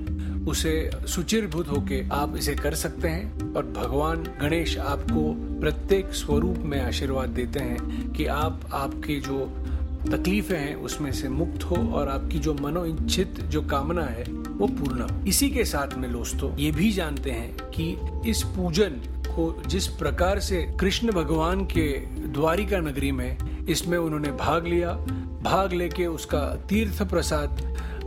उसे 0.48 0.90
सुचिरभूत 1.08 1.68
होके 1.68 2.02
आप 2.10 2.36
इसे 2.38 2.56
कर 2.56 2.76
सकते 2.76 3.08
हैं 3.08 3.54
और 3.54 3.66
भगवान 3.66 4.24
गणेश 4.42 4.78
आपको 4.78 5.32
प्रत्येक 5.60 6.14
स्वरूप 6.14 6.58
में 6.58 6.82
आशीर्वाद 6.82 7.30
देते 7.30 7.60
हैं 7.60 8.12
कि 8.12 8.26
आप 8.26 8.62
आपके 8.74 9.20
जो 9.20 9.40
तकलीफें 10.12 10.58
हैं 10.58 10.76
उसमें 10.76 11.12
से 11.12 11.30
मुक्त 11.30 11.64
हो 11.64 11.76
और 11.76 12.10
आपकी 12.10 12.40
जो 12.40 12.54
मनो 12.54 12.86
इच्छित 12.86 13.42
जो 13.42 13.62
कामना 13.62 14.04
है 14.04 14.24
वो 14.24 14.68
पूर्ण 14.68 15.02
हो। 15.02 15.26
इसी 15.26 15.50
के 15.50 15.66
साथ 15.66 15.98
में 15.98 16.12
दोस्तों, 16.12 16.56
ये 16.58 16.72
भी 16.72 16.92
जानते 16.92 17.32
हैं 17.32 17.70
कि 17.70 17.98
इस 18.30 18.44
पूजन 18.56 18.90
को 19.28 19.64
जिस 19.68 19.88
प्रकार 19.88 20.40
से 20.40 20.62
कृष्ण 20.80 21.12
भगवान 21.12 21.66
के 21.66 21.90
द्वारिका 22.28 22.80
नगरी 22.80 23.12
में 23.12 23.38
इसमें 23.68 23.98
उन्होंने 23.98 24.32
भाग 24.32 24.68
लिया, 24.68 24.94
भाग 25.44 25.74
लेके 25.74 26.06
उसका 26.06 26.56
तीर्थ 26.70 27.04
प्रसाद 27.04 27.62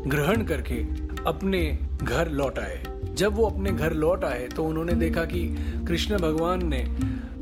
ग्रहण 0.06 0.44
करके 0.44 0.82
अपने 1.25 1.78
घर 2.02 2.30
लौट 2.30 2.59
आए। 2.59 2.83
जब 3.14 3.35
वो 3.35 3.47
अपने 3.47 3.71
घर 3.73 3.92
लौट 3.92 4.25
आए 4.25 4.47
तो 4.47 4.64
उन्होंने 4.64 4.92
देखा 4.95 5.25
कि 5.25 5.47
कृष्ण 5.88 6.19
भगवान 6.19 6.66
ने 6.69 6.85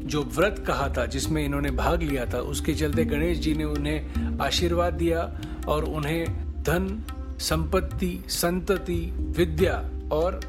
जो 0.04 0.22
व्रत 0.36 0.64
कहा 0.66 0.88
था, 0.88 1.04
जिसमें 1.06 1.44
इन्होंने 1.44 1.70
भाग 1.70 2.02
लिया 2.02 2.24
था, 2.26 2.38
उसके 2.40 2.74
चलते 2.74 3.04
गणेश 3.04 3.38
जी 3.38 3.54
ने 3.54 3.64
उन्हें 3.64 4.38
आशीर्वाद 4.40 4.94
दिया 4.94 5.20
और 5.68 5.84
उन्हें 5.84 6.24
धन, 6.62 7.04
संपत्ति, 7.40 8.24
संतति, 8.28 9.00
विद्या 9.36 9.74
और 10.12 10.40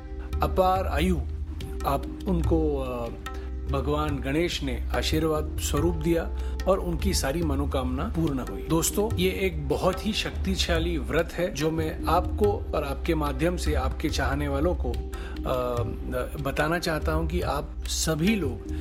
अपार 0.44 0.88
आयु 0.88 1.18
आप 1.86 2.06
उनको 2.28 2.60
भगवान 3.72 4.18
गणेश 4.20 4.62
ने 4.64 4.78
आशीर्वाद 4.96 5.58
स्वरूप 5.62 5.96
दिया 5.96 6.30
और 6.68 6.80
उनकी 6.80 7.14
सारी 7.14 7.42
मनोकामना 7.42 8.04
पूर्ण 8.16 8.46
हुई। 8.50 8.62
दोस्तों, 8.70 9.10
ये 9.16 9.30
एक 9.42 9.68
बहुत 9.70 10.06
ही 10.06 10.14
शक्तिशाली 10.14 10.98
व्रत 11.00 11.34
है 11.34 11.54
जो 11.54 11.72
मैं 11.72 11.92
आपको 12.10 12.52
और 12.76 12.84
आपके 12.84 13.16
माध्यम 13.16 13.58
से 13.58 13.74
आपके 13.76 14.10
चाहने 14.10 14.48
वालों 14.48 14.76
को 14.76 14.94
बताना 16.42 16.80
चाहता 16.80 17.12
हूँ 17.12 17.28
कि 17.28 17.42
आप 17.42 17.70
सभी 17.88 18.36
लोग 18.36 18.72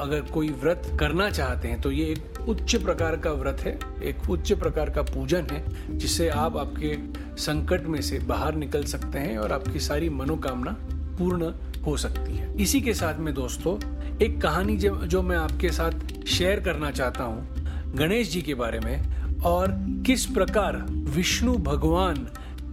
अगर 0.00 0.20
कोई 0.32 0.48
व्रत 0.52 0.90
करना 1.00 1.28
चाहते 1.30 1.68
हैं 1.68 1.80
तो 1.80 1.90
ये 1.90 2.04
एक 2.04 2.48
उच्च 2.48 2.74
प्रकार 2.76 3.16
का 3.16 3.30
व्रत 3.32 3.60
है, 3.60 3.78
एक 4.02 4.30
उच्च 4.30 4.52
प्रकार 4.52 4.90
का 4.90 5.02
पूजन 5.04 5.46
है, 5.50 5.64
जिससे 5.98 6.28
आप 6.28 6.56
आपके 6.56 6.96
संकट 7.42 7.86
में 7.86 8.00
से 8.02 8.18
बाहर 8.18 8.54
निकल 8.54 8.84
सकते 8.84 9.18
हैं 9.18 9.38
और 9.38 9.52
आपकी 9.52 9.80
सारी 9.80 10.08
मनोकामना 10.10 10.76
पूर्ण 11.18 11.52
हो 11.84 11.96
सकती 11.96 12.36
है। 12.36 12.54
इसी 12.56 12.80
के 12.80 12.94
साथ 12.94 13.18
में 13.18 13.32
दोस्तों 13.34 13.78
एक 14.22 14.40
कहानी 14.42 14.76
जो, 14.76 15.22
मैं 15.22 15.36
आपके 15.36 15.68
साथ 15.68 16.24
शेयर 16.26 16.60
करना 16.60 16.90
चाहता 16.90 17.24
हूँ 17.24 17.94
गणेश 17.94 18.30
जी 18.30 18.42
के 18.42 18.54
बारे 18.54 18.80
में 18.80 19.40
और 19.40 19.72
किस 20.06 20.26
प्रकार 20.26 20.76
विष्णु 20.90 21.54
भगवान 21.54 22.28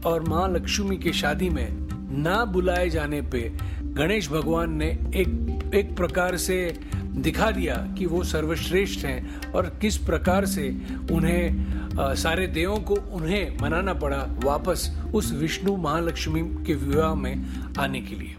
और 0.06 0.24
माँ 0.30 0.48
लक्ष्मी 0.50 0.98
के 0.98 1.14
शादी 1.14 1.50
में 1.50 1.68
ना 2.22 2.46
बुलाए 2.46 2.90
जाने 2.90 3.22
पे 3.22 3.52
गणेश 3.84 4.30
भगवान 4.30 4.74
ने 4.74 4.88
एक 5.16 5.72
एक 5.76 5.96
प्रकार 5.98 6.38
से 6.38 6.80
दिखा 7.04 7.52
दिया 7.52 7.76
कि 7.98 8.06
वो 8.06 8.24
सर्वश्रेष्ठ 8.24 9.06
हैं 9.06 9.52
और 9.52 9.66
किस 9.82 9.98
प्रकार 9.98 10.46
से 10.46 10.70
उन्हें 11.12 11.66
आ, 12.00 12.14
सारे 12.14 12.48
देवों 12.48 12.78
को 12.78 12.96
उन्हें 12.96 13.58
मनाना 13.62 13.94
पड़ा 13.94 14.28
वापस 14.44 15.02
उस 15.16 15.34
विष्णु 15.34 15.78
महालक्ष्मी 15.78 16.42
के 16.66 16.76
विवाह 16.76 17.16
में 17.16 17.46
आने 17.80 18.02
के 18.02 18.16
लिए। 18.16 18.36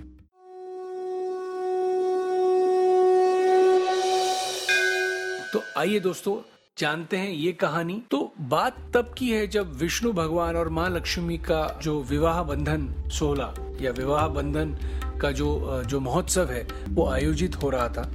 तो 5.53 5.61
आइए 5.79 5.99
दोस्तों, 6.01 6.35
जानते 6.79 7.17
हैं 7.17 7.31
ये 7.31 7.53
कहानी। 7.53 8.03
तो 8.11 8.19
बात 8.41 8.77
तब 8.95 9.13
की 9.19 9.31
है 9.31 9.47
जब 9.47 9.73
विष्णु 9.79 10.13
भगवान 10.13 10.57
और 10.57 10.69
माँ 10.69 10.89
लक्ष्मी 10.91 11.37
का 11.39 11.81
जो 11.83 12.01
विवाह 12.03 12.43
बंधन 12.43 12.89
सोलह 13.13 13.55
या 13.81 13.91
विवाह 13.91 14.27
बंधन 14.29 14.75
का 15.21 15.31
जो 15.31 15.83
जो 15.87 16.01
महोत्सव 16.01 16.51
है, 16.51 16.67
वो 16.89 17.07
आयोजित 17.09 17.57
हो 17.63 17.71
रहा 17.71 17.89
था। 17.89 18.11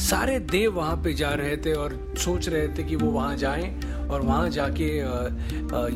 सारे 0.00 0.38
देव 0.40 0.72
वहाँ 0.72 0.96
पे 0.96 1.12
जा 1.14 1.30
रहे 1.30 1.56
थे 1.56 1.72
और 1.74 2.14
सोच 2.18 2.48
रहे 2.48 2.66
थे 2.68 2.84
कि 2.84 2.96
वो 2.96 3.10
वहाँ 3.10 3.36
जाएँ 3.36 3.70
और 4.08 4.22
वहाँ 4.22 4.48
जाके 4.50 4.90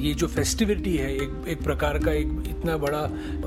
ये 0.01 0.15
जो 0.15 0.27
फेस्टिविटी 0.29 0.97
है, 0.97 1.15
एक 1.17 1.45
एक 1.49 1.65
प्रकार 1.65 1.99
का 1.99 2.13
एक 2.13 2.43
इतना 2.49 2.77
बड़ा 2.77 3.07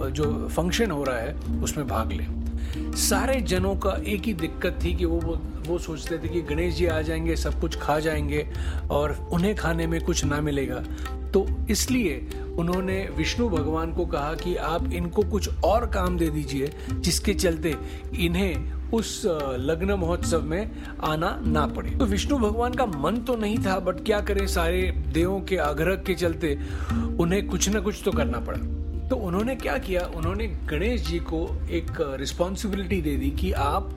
जो 0.10 0.48
फ़ंक्शन 0.50 0.92
हो 0.92 1.04
रहा 1.04 1.18
है, 1.18 1.36
उसमें 1.64 1.88
भाग 1.88 2.12
लें। 2.12 2.41
सारे 2.78 3.40
जनों 3.42 3.76
का 3.76 4.02
एक 4.08 4.22
ही 4.22 4.34
दिक्कत 4.34 4.80
थी 4.84 4.94
कि 4.94 5.06
वो 5.06 5.40
वो 5.68 5.78
सोचते 5.80 6.18
थे 6.18 6.28
कि 6.28 6.42
गणेश 6.42 6.74
जी 6.76 6.86
आ 6.86 7.02
जाएँगे, 7.02 7.36
सब 7.36 7.60
कुछ 7.62 7.78
खा 7.78 8.00
जाएँगे 8.00 8.48
और 8.92 9.30
उन्हें 9.34 9.56
खाने 9.56 9.88
में 9.88 10.02
कुछ 10.02 10.26
ना 10.26 10.42
मिलेगा। 10.42 10.84
तो 11.34 11.46
इसलिए 11.70 12.30
उन्होंने 12.58 13.10
विष्णु 13.18 13.50
भगवान 13.50 13.94
को 13.94 14.06
कहा 14.06 14.34
कि 14.34 14.56
आप 14.56 14.92
इनको 14.94 15.24
कुछ 15.24 15.64
और 15.64 15.86
काम 15.86 16.18
दे 16.18 16.30
दीजिए, 16.30 16.72
जिसके 16.94 17.34
चलते 17.34 17.76
इन्हें 18.20 18.74
उस 18.92 19.22
लग्न 19.60 19.92
महोत्सव 19.92 20.42
में 20.42 20.72
आना 21.04 21.40
ना 21.46 21.66
पड़े। 21.68 21.92
तो 21.92 22.06
विष्णु 22.06 22.38
भगवान 22.38 22.74
का 22.74 22.86
मन 22.86 23.18
तो 23.18 23.36
नहीं 23.36 23.58
था, 23.58 23.80
बट 23.80 24.04
क्या 24.06 24.20
करें, 24.22 24.48
सारे 24.48 24.82
देवों 25.14 25.42
के 25.42 25.58
आग्रह 25.58 25.96
के 25.96 26.14
चलते 26.14 26.58
उन्हें 27.20 27.48
कुछ 27.48 27.70
ना 27.70 27.80
कुछ 27.80 28.02
तो 28.06 28.12
करना 28.12 28.40
पड़ा। 28.40 28.60
तो 29.12 29.16
उन्होंने 29.18 29.56
क्या 29.56 29.78
किया? 29.78 30.02
उन्होंने 30.16 30.46
गणेश 30.70 31.02
जी 31.02 31.18
को 31.20 31.40
एक 31.70 31.90
रिस्पॉन्सिबिलिटी 32.20 33.02
दे 33.02 33.16
दी 33.18 33.30
कि 33.32 33.52
आप 33.52 33.90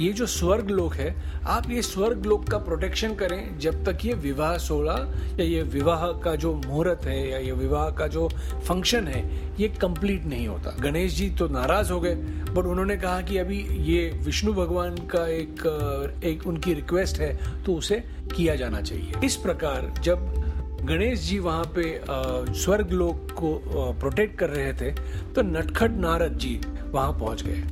ये 0.00 0.12
जो 0.12 0.26
स्वर्ग 0.26 0.70
लोक 0.70 0.94
है, 0.94 1.14
आप 1.44 1.70
ये 1.70 1.82
स्वर्ग 1.82 2.26
लोक 2.26 2.48
का 2.48 2.58
प्रोटेक्शन 2.58 3.14
करें 3.14 3.58
जब 3.58 3.84
तक 3.84 4.04
ये 4.04 4.14
विवाह 4.14 4.56
सोलह 4.58 5.38
या 5.38 5.44
ये 5.44 5.62
विवाह 5.72 6.06
का 6.20 6.34
जो 6.34 6.52
मुहूर्त 6.56 7.06
है 7.06 7.30
या 7.30 7.38
ये 7.38 7.52
विवाह 7.52 7.90
का 7.90 8.06
जो 8.06 8.28
फ़ंक्शन 8.28 9.08
है, 9.08 9.22
ये 9.60 9.68
कंप्लीट 9.80 10.24
नहीं 10.24 10.46
होता। 10.48 10.76
गणेश 10.80 11.14
जी 11.14 11.30
तो 11.30 11.48
नाराज़ 11.48 11.92
हो 11.92 12.00
गए 12.00 12.14
बट 12.14 12.66
उन्होंने 12.66 12.96
कहा 12.96 13.20
कि 13.22 13.38
अभी 13.38 13.58
ये 13.90 14.06
विष्णु 14.24 14.52
भगवान 14.54 14.96
का 15.06 15.26
एक 15.28 16.20
एक 16.24 16.46
उनकी 16.46 16.74
रिक्वेस्ट 16.74 17.20
है 17.20 17.36
तो 17.64 17.74
उसे 17.74 18.02
किया 18.36 18.54
जाना 18.54 18.80
चाहिए। 18.82 19.12
इस 19.24 19.36
प्रकार 19.36 19.92
जब 20.02 20.34
गणेश 20.84 21.20
जी 21.20 21.38
वहाँ 21.38 21.64
पे 21.76 22.00
स्वर्ग 22.54 22.90
लोक 22.90 23.32
को 23.32 23.92
प्रोटेक्ट 24.00 24.38
कर 24.38 24.50
रहे 24.50 24.72
थे 24.72 24.90
तो 25.34 25.42
नटखट 25.42 25.90
नारद 25.90 26.38
जी 26.38 26.60
वहाँ 26.90 27.12
पहुँच 27.12 27.42
गए। 27.42 27.62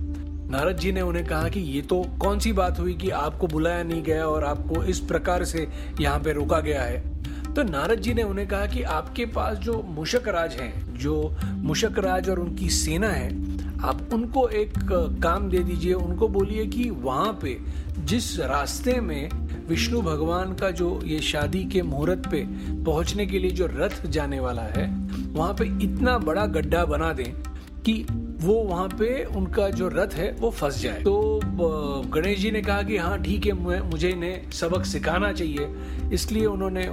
नारद 0.51 0.77
जी 0.77 0.93
ने 0.93 1.01
उन्हें 1.01 1.25
कहा 1.27 1.49
कि 1.49 1.61
ये 1.61 1.83
तो 1.83 2.03
कौन 2.21 2.39
सी 2.39 2.53
बात 2.53 2.79
हुई 2.81 2.95
कि 2.95 3.11
आपको 3.11 3.47
बुलाया 3.47 3.83
नहीं 3.83 4.03
गया 4.03 4.27
और 4.27 4.45
आपको 4.45 4.83
इस 4.85 5.01
प्रकार 5.01 5.45
से 5.45 5.67
यहाँ 6.01 6.19
पे 6.21 6.33
रोका 6.33 6.61
गया 6.61 6.83
है? 6.83 7.03
तो 7.55 7.63
नारद 7.63 8.01
जी 8.01 8.15
ने 8.15 8.23
उन्हें 8.23 8.47
कहा 8.49 8.67
कि 8.67 8.83
आपके 8.83 9.27
पास 9.27 9.59
जो 9.59 9.83
मुशक 9.89 10.29
राज 10.29 10.55
हैं, 10.55 10.99
जो 10.99 11.37
मुशक 11.43 11.99
राज 11.99 12.29
और 12.31 12.41
उनकी 12.41 12.69
सेना 12.71 13.09
है, 13.09 13.29
आप 13.81 14.09
उनको 14.13 14.49
एक 14.49 14.73
काम 15.23 15.49
दे 15.51 15.59
दीजिए, 15.59 15.93
उनको 15.93 16.29
बोलिए 16.29 16.67
कि 16.67 16.89
वहाँ 16.91 17.39
पे 17.43 17.59
जिस 17.99 18.39
रास्ते 18.41 19.01
में 19.01 19.46
विष्णु 19.69 20.01
भगवान 20.03 20.55
का 20.55 20.71
जो 20.71 21.01
ये 21.05 21.21
शादी 21.21 21.65
के 21.65 21.83
मुहूर्त 21.83 22.29
पे 22.31 22.45
पहुँचने 22.85 23.27
के 23.27 23.39
लिए 23.39 23.51
जो 23.51 23.67
रथ 23.67 24.07
जाने 24.07 24.41
वाला 24.41 24.63
है, 24.63 24.87
वहाँ 25.33 25.55
पे 25.55 25.65
इतना 25.85 26.19
बड़ा 26.19 26.47
गड्ढा 26.47 26.85
बना 26.85 27.13
दें 27.13 27.33
कि 27.83 28.07
वो 28.47 28.55
वहाँ 28.65 28.89
पे 28.89 29.25
उनका 29.37 29.69
जो 29.71 29.89
रथ 29.89 30.15
है, 30.15 30.31
वो 30.41 30.51
फंस 30.51 30.81
जाए। 30.81 31.01
तो 31.03 31.41
गणेश 32.15 32.39
जी 32.39 32.51
ने 32.51 32.61
कहा 32.63 32.83
कि 32.83 32.97
हाँ 32.97 33.19
ठीक 33.23 33.47
है 33.47 33.53
मुझे 33.83 34.09
इन्हें 34.09 34.51
सबक 34.53 34.85
सिखाना 34.85 35.33
चाहिए। 35.33 35.69
इसलिए 36.13 36.45
उन्होंने 36.47 36.87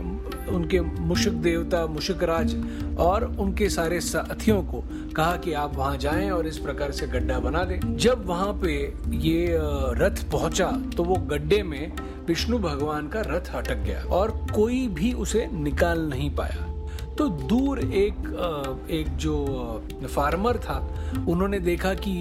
उनके 0.51 0.79
मुशक 0.81 1.31
देवता, 1.43 1.85
मुशक 1.87 2.23
राज 2.23 2.55
और 2.99 3.23
उनके 3.39 3.69
सारे 3.69 3.99
साथियों 4.01 4.61
को 4.63 4.83
कहा 5.15 5.35
कि 5.37 5.53
आप 5.53 5.75
वहाँ 5.75 5.97
जाएँ 5.97 6.29
और 6.31 6.47
इस 6.47 6.57
प्रकार 6.57 6.91
से 6.91 7.07
गड्ढा 7.07 7.39
बना 7.39 7.63
दें। 7.63 7.79
जब 7.97 8.25
वहाँ 8.27 8.53
पे 8.63 8.73
ये 9.17 9.57
रथ 9.99 10.23
पहुँचा 10.31 10.71
तो 10.97 11.03
वो 11.03 11.15
गड्ढे 11.29 11.63
में 11.63 11.91
विष्णु 12.27 12.59
भगवान 12.59 13.07
का 13.07 13.21
रथ 13.27 13.55
अटक 13.55 13.77
गया 13.77 14.03
और 14.11 14.31
कोई 14.55 14.87
भी 14.89 15.13
उसे 15.13 15.47
निकाल 15.53 16.09
नहीं 16.09 16.35
पाया। 16.35 16.72
तो 17.17 17.27
दूर 17.27 17.79
एक 17.79 18.87
एक 18.91 19.07
जो 19.17 19.35
फार्मर 20.05 20.57
था, 20.57 20.77
उन्होंने 21.29 21.59
देखा 21.59 21.93
कि 21.95 22.11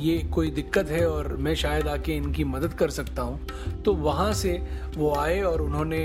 ये 0.00 0.18
कोई 0.34 0.50
दिक्कत 0.50 0.88
है 0.90 1.06
और 1.08 1.28
मैं 1.38 1.54
शायद 1.54 1.88
आके 1.88 2.16
इनकी 2.16 2.44
मदद 2.44 2.72
कर 2.74 2.90
सकता 2.90 3.22
हूँ। 3.22 3.82
तो 3.84 3.94
वहाँ 3.94 4.32
से 4.32 4.52
वो 4.96 5.14
आए 5.14 5.40
और 5.42 5.62
उन्होंने 5.62 6.02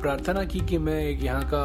प्रार्थना 0.00 0.44
की 0.44 0.60
कि 0.60 0.78
मैं 0.78 1.00
एक 1.00 1.22
यहाँ 1.24 1.50
का 1.52 1.64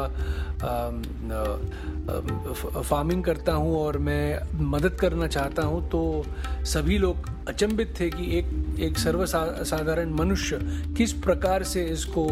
फ़ार्मिंग 2.82 3.24
करता 3.24 3.52
हूँ 3.52 3.76
और 3.76 3.98
मैं 3.98 4.40
मदद 4.70 4.96
करना 5.00 5.26
चाहता 5.28 5.62
हूँ। 5.62 5.88
तो 5.90 6.24
सभी 6.64 6.98
लोग 6.98 7.28
अचंभित 7.48 7.94
थे 8.00 8.10
कि 8.10 8.38
एक 8.38 8.78
एक 8.80 8.98
सर्वसाधारण 8.98 10.12
मनुष्य 10.14 10.58
किस 10.96 11.12
प्रकार 11.22 11.62
से 11.64 11.84
इसको 11.86 12.26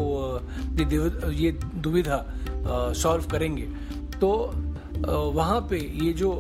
ये 1.33 1.53
दुविधा 1.77 2.25
सॉल्व 2.71 3.25
करेंगे। 3.25 3.69
तो 4.21 4.53
वहाँ 5.31 5.61
पे 5.61 5.79
ये 6.05 6.13
जो 6.13 6.39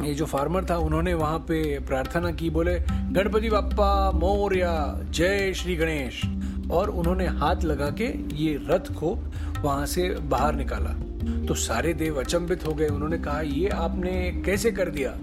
ये 0.00 0.14
जो 0.14 0.26
फार्मर 0.26 0.64
था, 0.70 0.76
उन्होंने 0.76 1.14
वहाँ 1.14 1.38
पे 1.38 1.78
प्रार्थना 1.78 2.30
की, 2.30 2.50
बोले, 2.50 2.78
गणपति 2.92 3.50
बाप्पा, 3.50 4.10
मौर्या, 4.10 5.00
जय 5.10 5.52
श्री 5.54 5.76
गणेश। 5.76 6.22
और 6.70 6.90
उन्होंने 6.90 7.26
हाथ 7.26 7.56
लगा 7.64 7.90
के 7.90 8.04
ये 8.36 8.60
रथ 8.68 8.92
को 8.92 9.18
वहाँ 9.62 9.86
से 9.86 10.10
बाहर 10.10 10.54
निकाला। 10.54 10.90
तो 11.46 11.54
सारे 11.54 11.94
देव 11.94 12.20
अचंभित 12.20 12.66
हो 12.66 12.74
गए। 12.74 12.88
उन्होंने 12.88 13.18
कहा, 13.18 13.40
ये 13.40 13.68
आपने 13.68 14.42
कैसे 14.46 14.70
कर 14.70 14.88
दिया? 14.88 15.16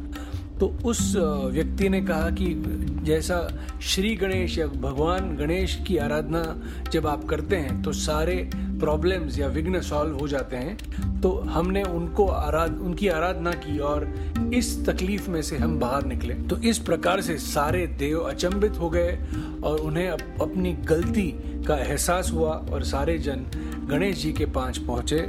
तो 0.60 0.78
उस 0.86 1.16
व्यक्ति 1.52 1.90
ने 1.90 2.02
कहा 2.02 2.30
कि, 2.30 2.64
जैसा 3.04 3.50
श्री 3.82 4.16
गणेश 4.16 4.58
या 4.58 4.68
भगवान 4.68 5.36
गणेश 5.36 5.80
की 5.88 5.98
आराधना 5.98 6.58
जब 6.92 7.08
आप 7.08 7.26
करते 7.26 7.56
हैं 7.56 7.82
तो 7.82 7.92
सारे 7.92 8.50
प्रॉब्लम्स 8.80 9.40
या 9.40 9.48
विघ्न 9.48 9.82
सॉल्व 9.82 10.18
हो 10.18 10.28
जाते 10.28 10.58
हैं 10.58 11.22
तो 11.22 11.30
हमने 11.50 11.84
उनको 11.84 12.26
आराध 12.28 12.78
उनकी 12.78 13.08
आराधना 13.08 13.52
की 13.52 13.78
और 13.80 14.08
इस 14.54 14.86
तकलीफ़ 14.86 15.30
में 15.30 15.42
से 15.42 15.58
हम 15.58 15.80
बाहर 15.80 16.06
निकले। 16.06 16.34
तो 16.34 16.58
इस 16.58 16.78
प्रकार 16.80 17.22
से 17.22 17.38
सारे 17.38 17.86
देव 17.88 18.20
अचंभित 18.20 18.78
हो 18.80 18.90
गए 18.90 19.18
और 19.64 19.80
उन्हें 19.80 20.10
अप, 20.10 20.20
अपनी 20.42 20.74
गलती 20.74 21.28
का 21.68 21.78
एहसास 21.78 22.32
हुआ 22.34 22.52
और 22.72 22.84
सारे 22.84 23.18
जन 23.18 23.46
गणेश 23.90 24.22
जी 24.22 24.32
के 24.34 24.46
पाँच 24.46 24.78
पहुँचे। 24.78 25.22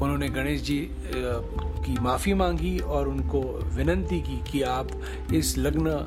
उन्होंने 0.00 0.28
गणेश 0.28 0.62
जी 0.62 0.78
की 1.14 1.98
माफ़ी 2.00 2.34
मांगी 2.34 2.78
और 2.78 3.08
उनको 3.08 3.40
विनंती 3.76 4.20
की 4.20 4.40
कि 4.50 4.62
आप 4.62 4.88
इस 5.34 5.56
लग्न 5.58 6.06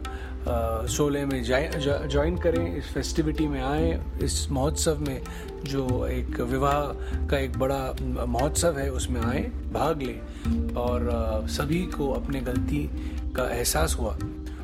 सोलह 0.90 1.26
में 1.26 1.44
ज्वाइन 1.44 2.38
करें, 2.38 2.76
इस 2.78 2.92
फेस्टिविटी 2.94 3.48
में 3.48 3.62
आए, 3.62 4.00
इस 4.24 4.48
महोत्सव 4.52 5.00
में 5.00 5.22
जो 5.66 6.06
एक 6.08 6.40
विवाह 6.42 7.28
का 7.28 7.38
एक 7.38 7.58
बड़ा 7.60 8.26
महोत्सव 8.26 8.78
है, 8.78 8.90
उसमें 8.90 9.22
आए, 9.22 9.42
भाग 9.74 10.02
लें। 10.02 10.74
और 10.76 11.48
सभी 11.50 11.82
को 11.88 12.12
अपने 12.12 12.42
गलती 12.42 12.90
का 13.36 13.50
एहसास 13.50 13.96
हुआ। 14.00 14.18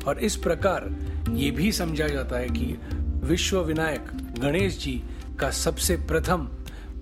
और 0.06 0.18
इस 0.18 0.36
प्रकार 0.36 0.90
ये 1.32 1.50
भी 1.50 1.70
समझा 1.72 2.08
जाता 2.08 2.38
है 2.38 2.48
कि 2.48 2.78
विश्व 3.26 3.60
विनायक 3.60 4.10
गणेश 4.40 4.78
जी 4.84 5.02
का 5.40 5.50
सबसे 5.50 5.96
प्रथम 5.96 6.48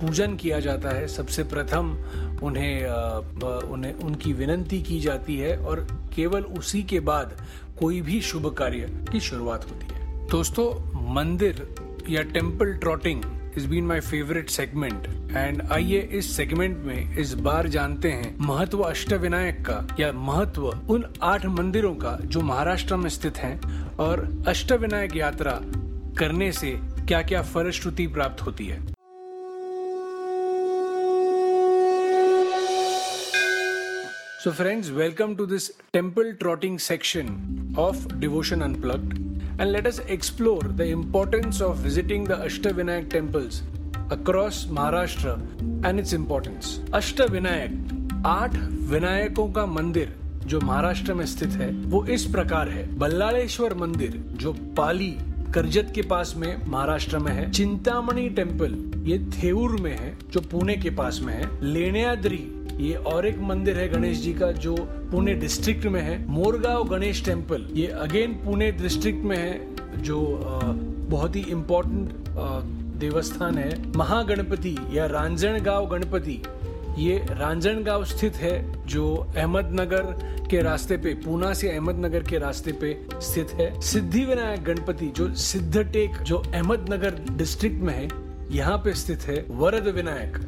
पूजन 0.03 0.37
किया 0.37 0.61
जाता 0.61 0.91
है, 0.91 1.07
सबसे 1.09 1.43
प्रथम 1.45 1.97
उन्हें 2.43 2.87
उन्हें, 3.73 3.93
उनकी 3.95 4.33
विनंती 4.33 4.83
की 4.83 5.01
जाती 5.01 5.37
है 5.37 5.57
और 5.59 5.87
केवल 6.15 6.43
उसी 6.59 6.83
के 6.83 7.01
बाद 7.01 7.37
कोई 7.81 8.01
भी 8.01 8.21
शुभ 8.21 8.53
कार्य 8.55 8.89
की 9.13 9.21
शुरुआत 9.21 9.65
होती 9.71 9.95
है। 9.95 10.27
दोस्तों, 10.31 10.67
मंदिर 11.15 11.69
या 12.11 12.23
temple 12.23 12.73
trotting 12.75 13.23
is 13.57 13.67
been 13.69 13.87
my 13.87 14.01
favourite 14.01 14.51
segment 14.51 15.07
and 15.33 15.63
आइए 15.73 16.01
इस 16.13 16.37
सेगमेंट 16.37 16.77
में 16.79 17.17
इस 17.19 17.35
बार 17.35 17.69
जानते 17.69 18.11
हैं 18.11 18.35
महत्व 18.41 18.81
अष्ट 18.81 19.13
विनायक 19.13 19.61
का 19.61 19.97
या 20.01 20.13
महत्व 20.13 20.67
उन 20.91 21.05
आठ 21.23 21.47
मंदिरों 21.47 21.95
का 21.95 22.19
जो 22.25 22.41
महाराष्ट्र 22.41 22.97
में 22.97 23.09
स्थित 23.11 23.39
हैं 23.39 23.61
और 23.97 24.27
अष्ट 24.49 24.73
विनायक 24.73 25.17
यात्रा 25.17 25.59
करने 26.19 26.51
से 26.53 26.73
क्या 27.07 27.23
क्या 27.23 27.43
फलश्रुति 27.43 28.07
प्राप्त 28.07 28.43
होती 28.43 28.67
है। 28.67 28.81
So, 34.43 34.51
friends, 34.51 34.91
welcome 34.91 35.37
to 35.37 35.47
this 35.47 35.71
temple 35.93 36.33
trotting 36.41 36.77
section 36.81 37.73
of 37.79 38.19
Devotion 38.19 38.61
Unplugged, 38.61 39.13
and 39.61 39.71
let 39.71 39.87
us 39.87 40.01
explore 40.15 40.63
the 40.63 40.87
importance 40.87 41.61
of 41.61 41.77
visiting 41.77 42.25
the 42.25 42.35
Ashtavinayak 42.37 43.09
temples 43.09 43.63
across 44.11 44.65
Maharashtra 44.65 45.35
and 45.85 46.01
its 46.01 46.13
importance. 46.13 46.81
Ashtavinayak, 46.91 47.71
आठ 48.27 48.57
विनायकों 48.91 49.47
का 49.53 49.67
मंदिर 49.67 50.13
जो 50.47 50.61
महाराष्ट्र 50.61 51.15
में 51.15 51.25
स्थित 51.27 51.53
है 51.61 51.71
वो 51.91 52.05
इस 52.15 52.25
प्रकार 52.33 52.69
है 52.69 52.85
बल्लालेश्वर 52.99 53.75
मंदिर 53.75 54.17
जो 54.43 54.53
पाली 54.77 55.11
करजत 55.55 55.93
के 55.95 56.03
पास 56.11 56.35
में 56.37 56.67
महाराष्ट्र 56.67 57.19
में 57.19 57.33
है 57.33 57.51
चिंतामणि 57.51 58.29
टेंपल 58.37 58.75
ये 59.09 59.19
थेऊर 59.37 59.81
में 59.83 59.97
है 59.97 60.17
जो 60.33 60.41
पुणे 60.51 60.77
के 60.83 60.91
पास 61.01 61.21
में 61.23 61.33
है 61.35 61.51
लेण्याद्री 61.65 62.41
ये 62.81 62.95
और 62.95 63.27
एक 63.27 63.39
मंदिर 63.41 63.79
है 63.79 63.89
गणेश 63.89 64.19
जी 64.19 64.33
का, 64.33 64.51
जो 64.53 64.75
पुणे 65.11 65.35
डिस्ट्रिक्ट 65.35 65.87
में 65.87 66.01
है, 66.01 66.25
मोरगांव 66.29 66.89
गणेश 66.89 67.25
टेंपल 67.25 67.67
ये 67.73 67.87
अगेन 67.87 68.33
पुणे 68.45 68.71
डिस्ट्रिक्ट 68.73 69.25
में 69.25 69.37
है, 69.37 70.03
जो 70.03 70.21
बहुत 71.11 71.37
ही 71.37 71.41
इम्पोर्टेंट 71.51 72.11
देवस्थान 73.01 73.59
है। 73.59 73.93
महागणपति 73.97 74.77
या 74.93 75.07
रांजणगांव 75.07 75.87
गणपति, 75.87 76.43
ये 76.99 77.17
रांजणगांव 77.31 78.05
स्थित 78.05 78.37
है, 78.37 78.87
जो 78.87 79.15
अहमदनगर 79.37 80.03
के 80.51 80.63
रास्ते 80.63 80.97
पे, 80.97 81.15
पूना 81.15 81.53
से 81.55 81.69
अहमदनगर 81.71 82.23
के 82.23 82.39
रास्ते 82.39 82.73
पे 82.73 82.97
स्थित 83.21 83.51
है। 83.51 83.81
सिद्धि 83.81 84.25
विनायक 84.25 84.65
गणपति, 84.65 85.13
जो 85.17 85.33
सिद्धटेक, 85.35 86.23
जो 86.23 86.43
अहमदनगर 86.55 87.23
डिस्ट्रिक्ट 87.31 87.81
में 87.81 87.95
है, 87.95 88.09
यहाँ 88.51 88.77
पे 88.79 88.93
स्थित 88.95 89.21
है 89.21 89.45
वरद 89.51 89.87
विनायक। 89.89 90.39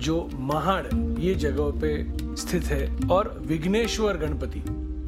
जो 0.00 0.28
महाड़ 0.34 0.86
ये 1.20 1.34
जगह 1.34 1.80
पे 1.80 2.36
स्थित 2.36 2.64
है 2.64 3.08
और 3.08 3.34
विघ्नेश्वर 3.46 4.16
गणपति, 4.16 4.62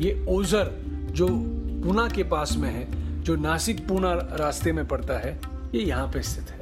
ये 0.05 0.25
ओजर 0.29 0.71
जो 1.11 1.29
पुना 1.85 2.09
के 2.09 2.23
पास 2.23 2.57
में 2.57 2.71
है, 2.71 2.87
जो 3.23 3.37
नासिक 3.37 3.87
पुना 3.89 4.13
रास्ते 4.13 4.73
में 4.73 4.87
पड़ता 4.89 5.19
है, 5.19 5.41
ये 5.75 5.83
यहाँ 5.83 6.07
पे 6.07 6.23
स्थित 6.23 6.51
है। 6.51 6.61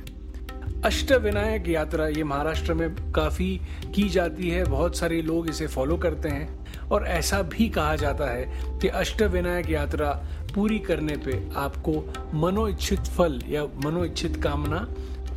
अष्ट 0.84 1.12
विनायक 1.12 1.68
यात्रा 1.68 2.06
ये 2.08 2.24
महाराष्ट्र 2.24 2.74
में 2.74 3.12
काफ़ी 3.12 3.60
की 3.94 4.08
जाती 4.08 4.48
है, 4.48 4.64
बहुत 4.64 4.96
सारे 4.96 5.20
लोग 5.22 5.48
इसे 5.48 5.66
फॉलो 5.66 5.96
करते 5.96 6.28
हैं 6.28 6.88
और 6.88 7.06
ऐसा 7.06 7.42
भी 7.42 7.68
कहा 7.68 7.96
जाता 7.96 8.30
है 8.30 8.78
कि 8.80 8.88
अष्ट 8.88 9.22
विनायक 9.22 9.70
यात्रा 9.70 10.10
पूरी 10.54 10.78
करने 10.78 11.16
पे 11.16 11.42
आपको 11.56 11.92
मनोइच्छित 12.34 13.00
फल 13.16 13.40
या 13.48 13.64
मनोइच्छित 13.84 14.42
कामना 14.42 14.86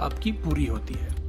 आपकी 0.01 0.31
पूरी 0.31 0.65
होती 0.65 0.93
है। 0.93 1.22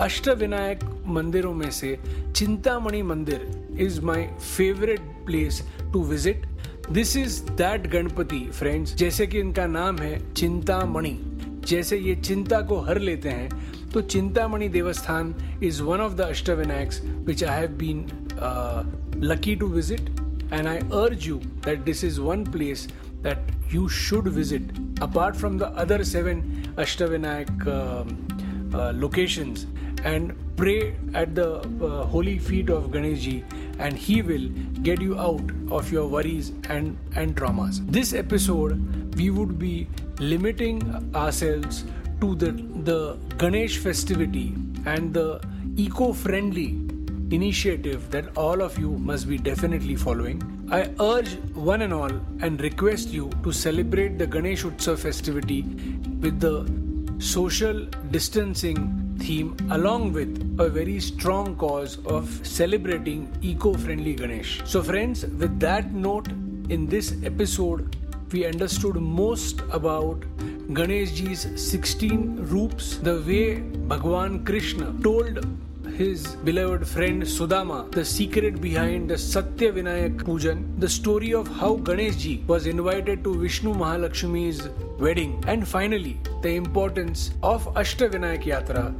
अष्ट 0.00 0.28
विनायक 0.28 0.84
मंदिरों 1.06 1.52
में 1.54 1.70
से 1.70 1.98
चिंतामणि 2.36 3.02
मंदिर 3.02 3.76
is 3.80 4.00
my 4.00 4.22
favourite 4.56 5.00
place 5.26 5.60
to 5.92 6.02
visit 6.04 6.46
this 6.92 7.16
is 7.16 7.40
that 7.50 7.86
Ganapati 7.86 8.40
friends 8.52 8.94
जैसे 8.94 9.26
कि 9.26 9.38
इनका 9.38 9.66
नाम 9.66 9.98
है 9.98 10.32
चिंतामणि। 10.32 11.18
जैसे 11.68 11.98
ये 11.98 12.14
चिंता 12.16 12.60
को 12.60 12.80
हर 12.80 12.98
लेते 12.98 13.28
हैं 13.28 13.90
तो 13.90 14.00
चिंतामणि 14.00 14.68
देवस्थान 14.68 15.34
is 15.62 15.82
one 15.82 16.00
of 16.00 16.12
the 16.12 16.20
Ashta 16.20 16.50
Vinayak 16.50 16.90
which 17.26 17.44
I 17.44 17.60
have 17.60 17.76
been 17.78 18.06
lucky 19.24 19.56
to 19.56 19.66
visit 19.66 20.00
and 20.52 20.66
I 20.66 20.78
urge 20.78 21.28
you 21.28 21.36
that 21.36 21.84
this 21.84 22.04
is 22.04 22.20
one 22.20 22.44
place 22.52 22.88
that 23.22 23.74
you 23.74 23.88
should 24.00 24.28
visit 24.28 24.72
apart 25.02 25.36
from 25.36 25.58
the 25.58 25.74
other 25.78 26.04
seven 26.04 26.44
Ashtavinayak 26.78 27.68
locations 28.94 29.66
and 30.04 30.34
pray 30.56 30.94
at 31.14 31.34
the 31.34 31.60
uh, 31.60 32.04
holy 32.04 32.38
feet 32.38 32.70
of 32.70 32.90
Ganesh 32.92 33.20
ji 33.20 33.44
and 33.78 33.96
He 33.96 34.22
will 34.22 34.48
get 34.82 35.00
you 35.00 35.18
out 35.18 35.42
of 35.70 35.90
your 35.90 36.06
worries 36.06 36.52
and, 36.68 36.96
and 37.16 37.36
traumas. 37.36 37.80
This 37.90 38.12
episode, 38.12 39.14
we 39.16 39.30
would 39.30 39.58
be 39.58 39.88
limiting 40.18 41.14
ourselves 41.14 41.84
to 42.20 42.34
the, 42.34 42.52
the 42.84 43.16
Ganesh 43.38 43.78
festivity 43.78 44.54
and 44.86 45.12
the 45.12 45.40
eco 45.76 46.12
friendly 46.12 46.78
initiative 47.30 48.10
that 48.10 48.36
all 48.36 48.60
of 48.60 48.78
you 48.78 48.90
must 48.98 49.28
be 49.28 49.38
definitely 49.38 49.96
following. 49.96 50.42
I 50.70 50.90
urge 51.00 51.34
one 51.54 51.82
and 51.82 51.92
all 51.92 52.10
and 52.40 52.60
request 52.60 53.08
you 53.08 53.30
to 53.42 53.52
celebrate 53.52 54.18
the 54.18 54.26
Ganesh 54.26 54.64
Utsav 54.64 54.98
festivity 54.98 55.62
with 56.20 56.40
the 56.40 56.70
social 57.18 57.86
distancing 58.10 59.01
theme 59.24 59.56
along 59.70 60.12
with 60.12 60.30
a 60.58 60.68
very 60.68 60.98
strong 61.00 61.56
cause 61.56 61.98
of 62.06 62.28
celebrating 62.46 63.26
eco-friendly 63.40 64.14
Ganesh. 64.14 64.62
So 64.64 64.82
friends, 64.82 65.24
with 65.24 65.58
that 65.60 65.92
note 65.92 66.28
in 66.68 66.86
this 66.86 67.14
episode 67.24 67.96
we 68.32 68.46
understood 68.46 68.96
most 68.96 69.60
about 69.70 70.20
Ganeshji's 70.78 71.42
16 71.70 72.46
roops, 72.46 72.96
the 72.98 73.20
way 73.26 73.60
Bhagwan 73.90 74.44
Krishna 74.44 74.94
told 75.02 75.44
his 75.96 76.36
beloved 76.36 76.86
friend 76.88 77.22
Sudama, 77.22 77.90
the 77.92 78.04
secret 78.04 78.60
behind 78.60 79.10
the 79.10 79.18
Satya 79.18 79.72
Vinayak 79.72 80.16
Pujan, 80.16 80.64
the 80.80 80.88
story 80.88 81.34
of 81.34 81.46
how 81.46 81.76
Ganeshji 81.76 82.46
was 82.46 82.66
invited 82.66 83.22
to 83.24 83.34
Vishnu 83.38 83.74
Mahalakshmi's 83.74 84.70
wedding, 84.98 85.44
and 85.46 85.68
finally, 85.68 86.18
the 86.40 86.54
importance 86.54 87.32
of 87.42 87.66
Ashtavinayak 87.74 88.44
Yatra, 88.44 88.94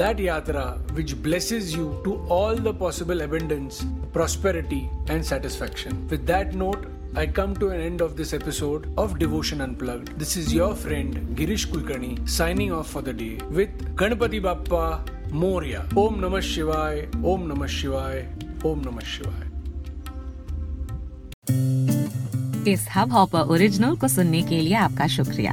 that 0.00 0.20
yatra 0.24 0.64
which 0.96 1.12
blesses 1.24 1.74
you 1.76 1.86
to 2.04 2.12
all 2.34 2.54
the 2.66 2.72
possible 2.72 3.20
abundance, 3.20 3.84
prosperity, 4.14 4.88
and 5.08 5.24
satisfaction. 5.24 6.06
With 6.08 6.26
that 6.26 6.54
note, 6.54 6.86
I 7.14 7.26
come 7.26 7.54
to 7.56 7.68
an 7.70 7.80
end 7.80 8.00
of 8.00 8.16
this 8.16 8.32
episode 8.32 8.88
of 8.96 9.18
Devotion 9.18 9.60
Unplugged. 9.60 10.18
This 10.18 10.36
is 10.36 10.54
your 10.54 10.74
friend 10.74 11.36
Girish 11.36 11.66
Kulkarni 11.66 12.26
signing 12.26 12.72
off 12.72 12.88
for 12.88 13.02
the 13.02 13.12
day 13.12 13.40
with 13.50 13.94
Ganpati 13.96 14.40
Bappa 14.40 15.02
Moria. 15.32 15.80
Om 15.96 16.20
Namah 16.20 16.44
Shivaya, 16.50 17.04
Om 17.34 17.48
Namah 17.50 17.70
Shivaya, 17.78 18.24
Om 18.64 18.84
Namah 18.84 19.08
Shivaya. 19.14 19.46
इस 22.68 22.86
hub 22.94 23.12
hopper 23.12 23.48
original 23.52 23.94
को 23.96 24.08
सुनने 24.08 24.42
के 24.48 24.60
लिए 24.60 24.74
आपका 24.76 25.06
शुक्रिया 25.14 25.52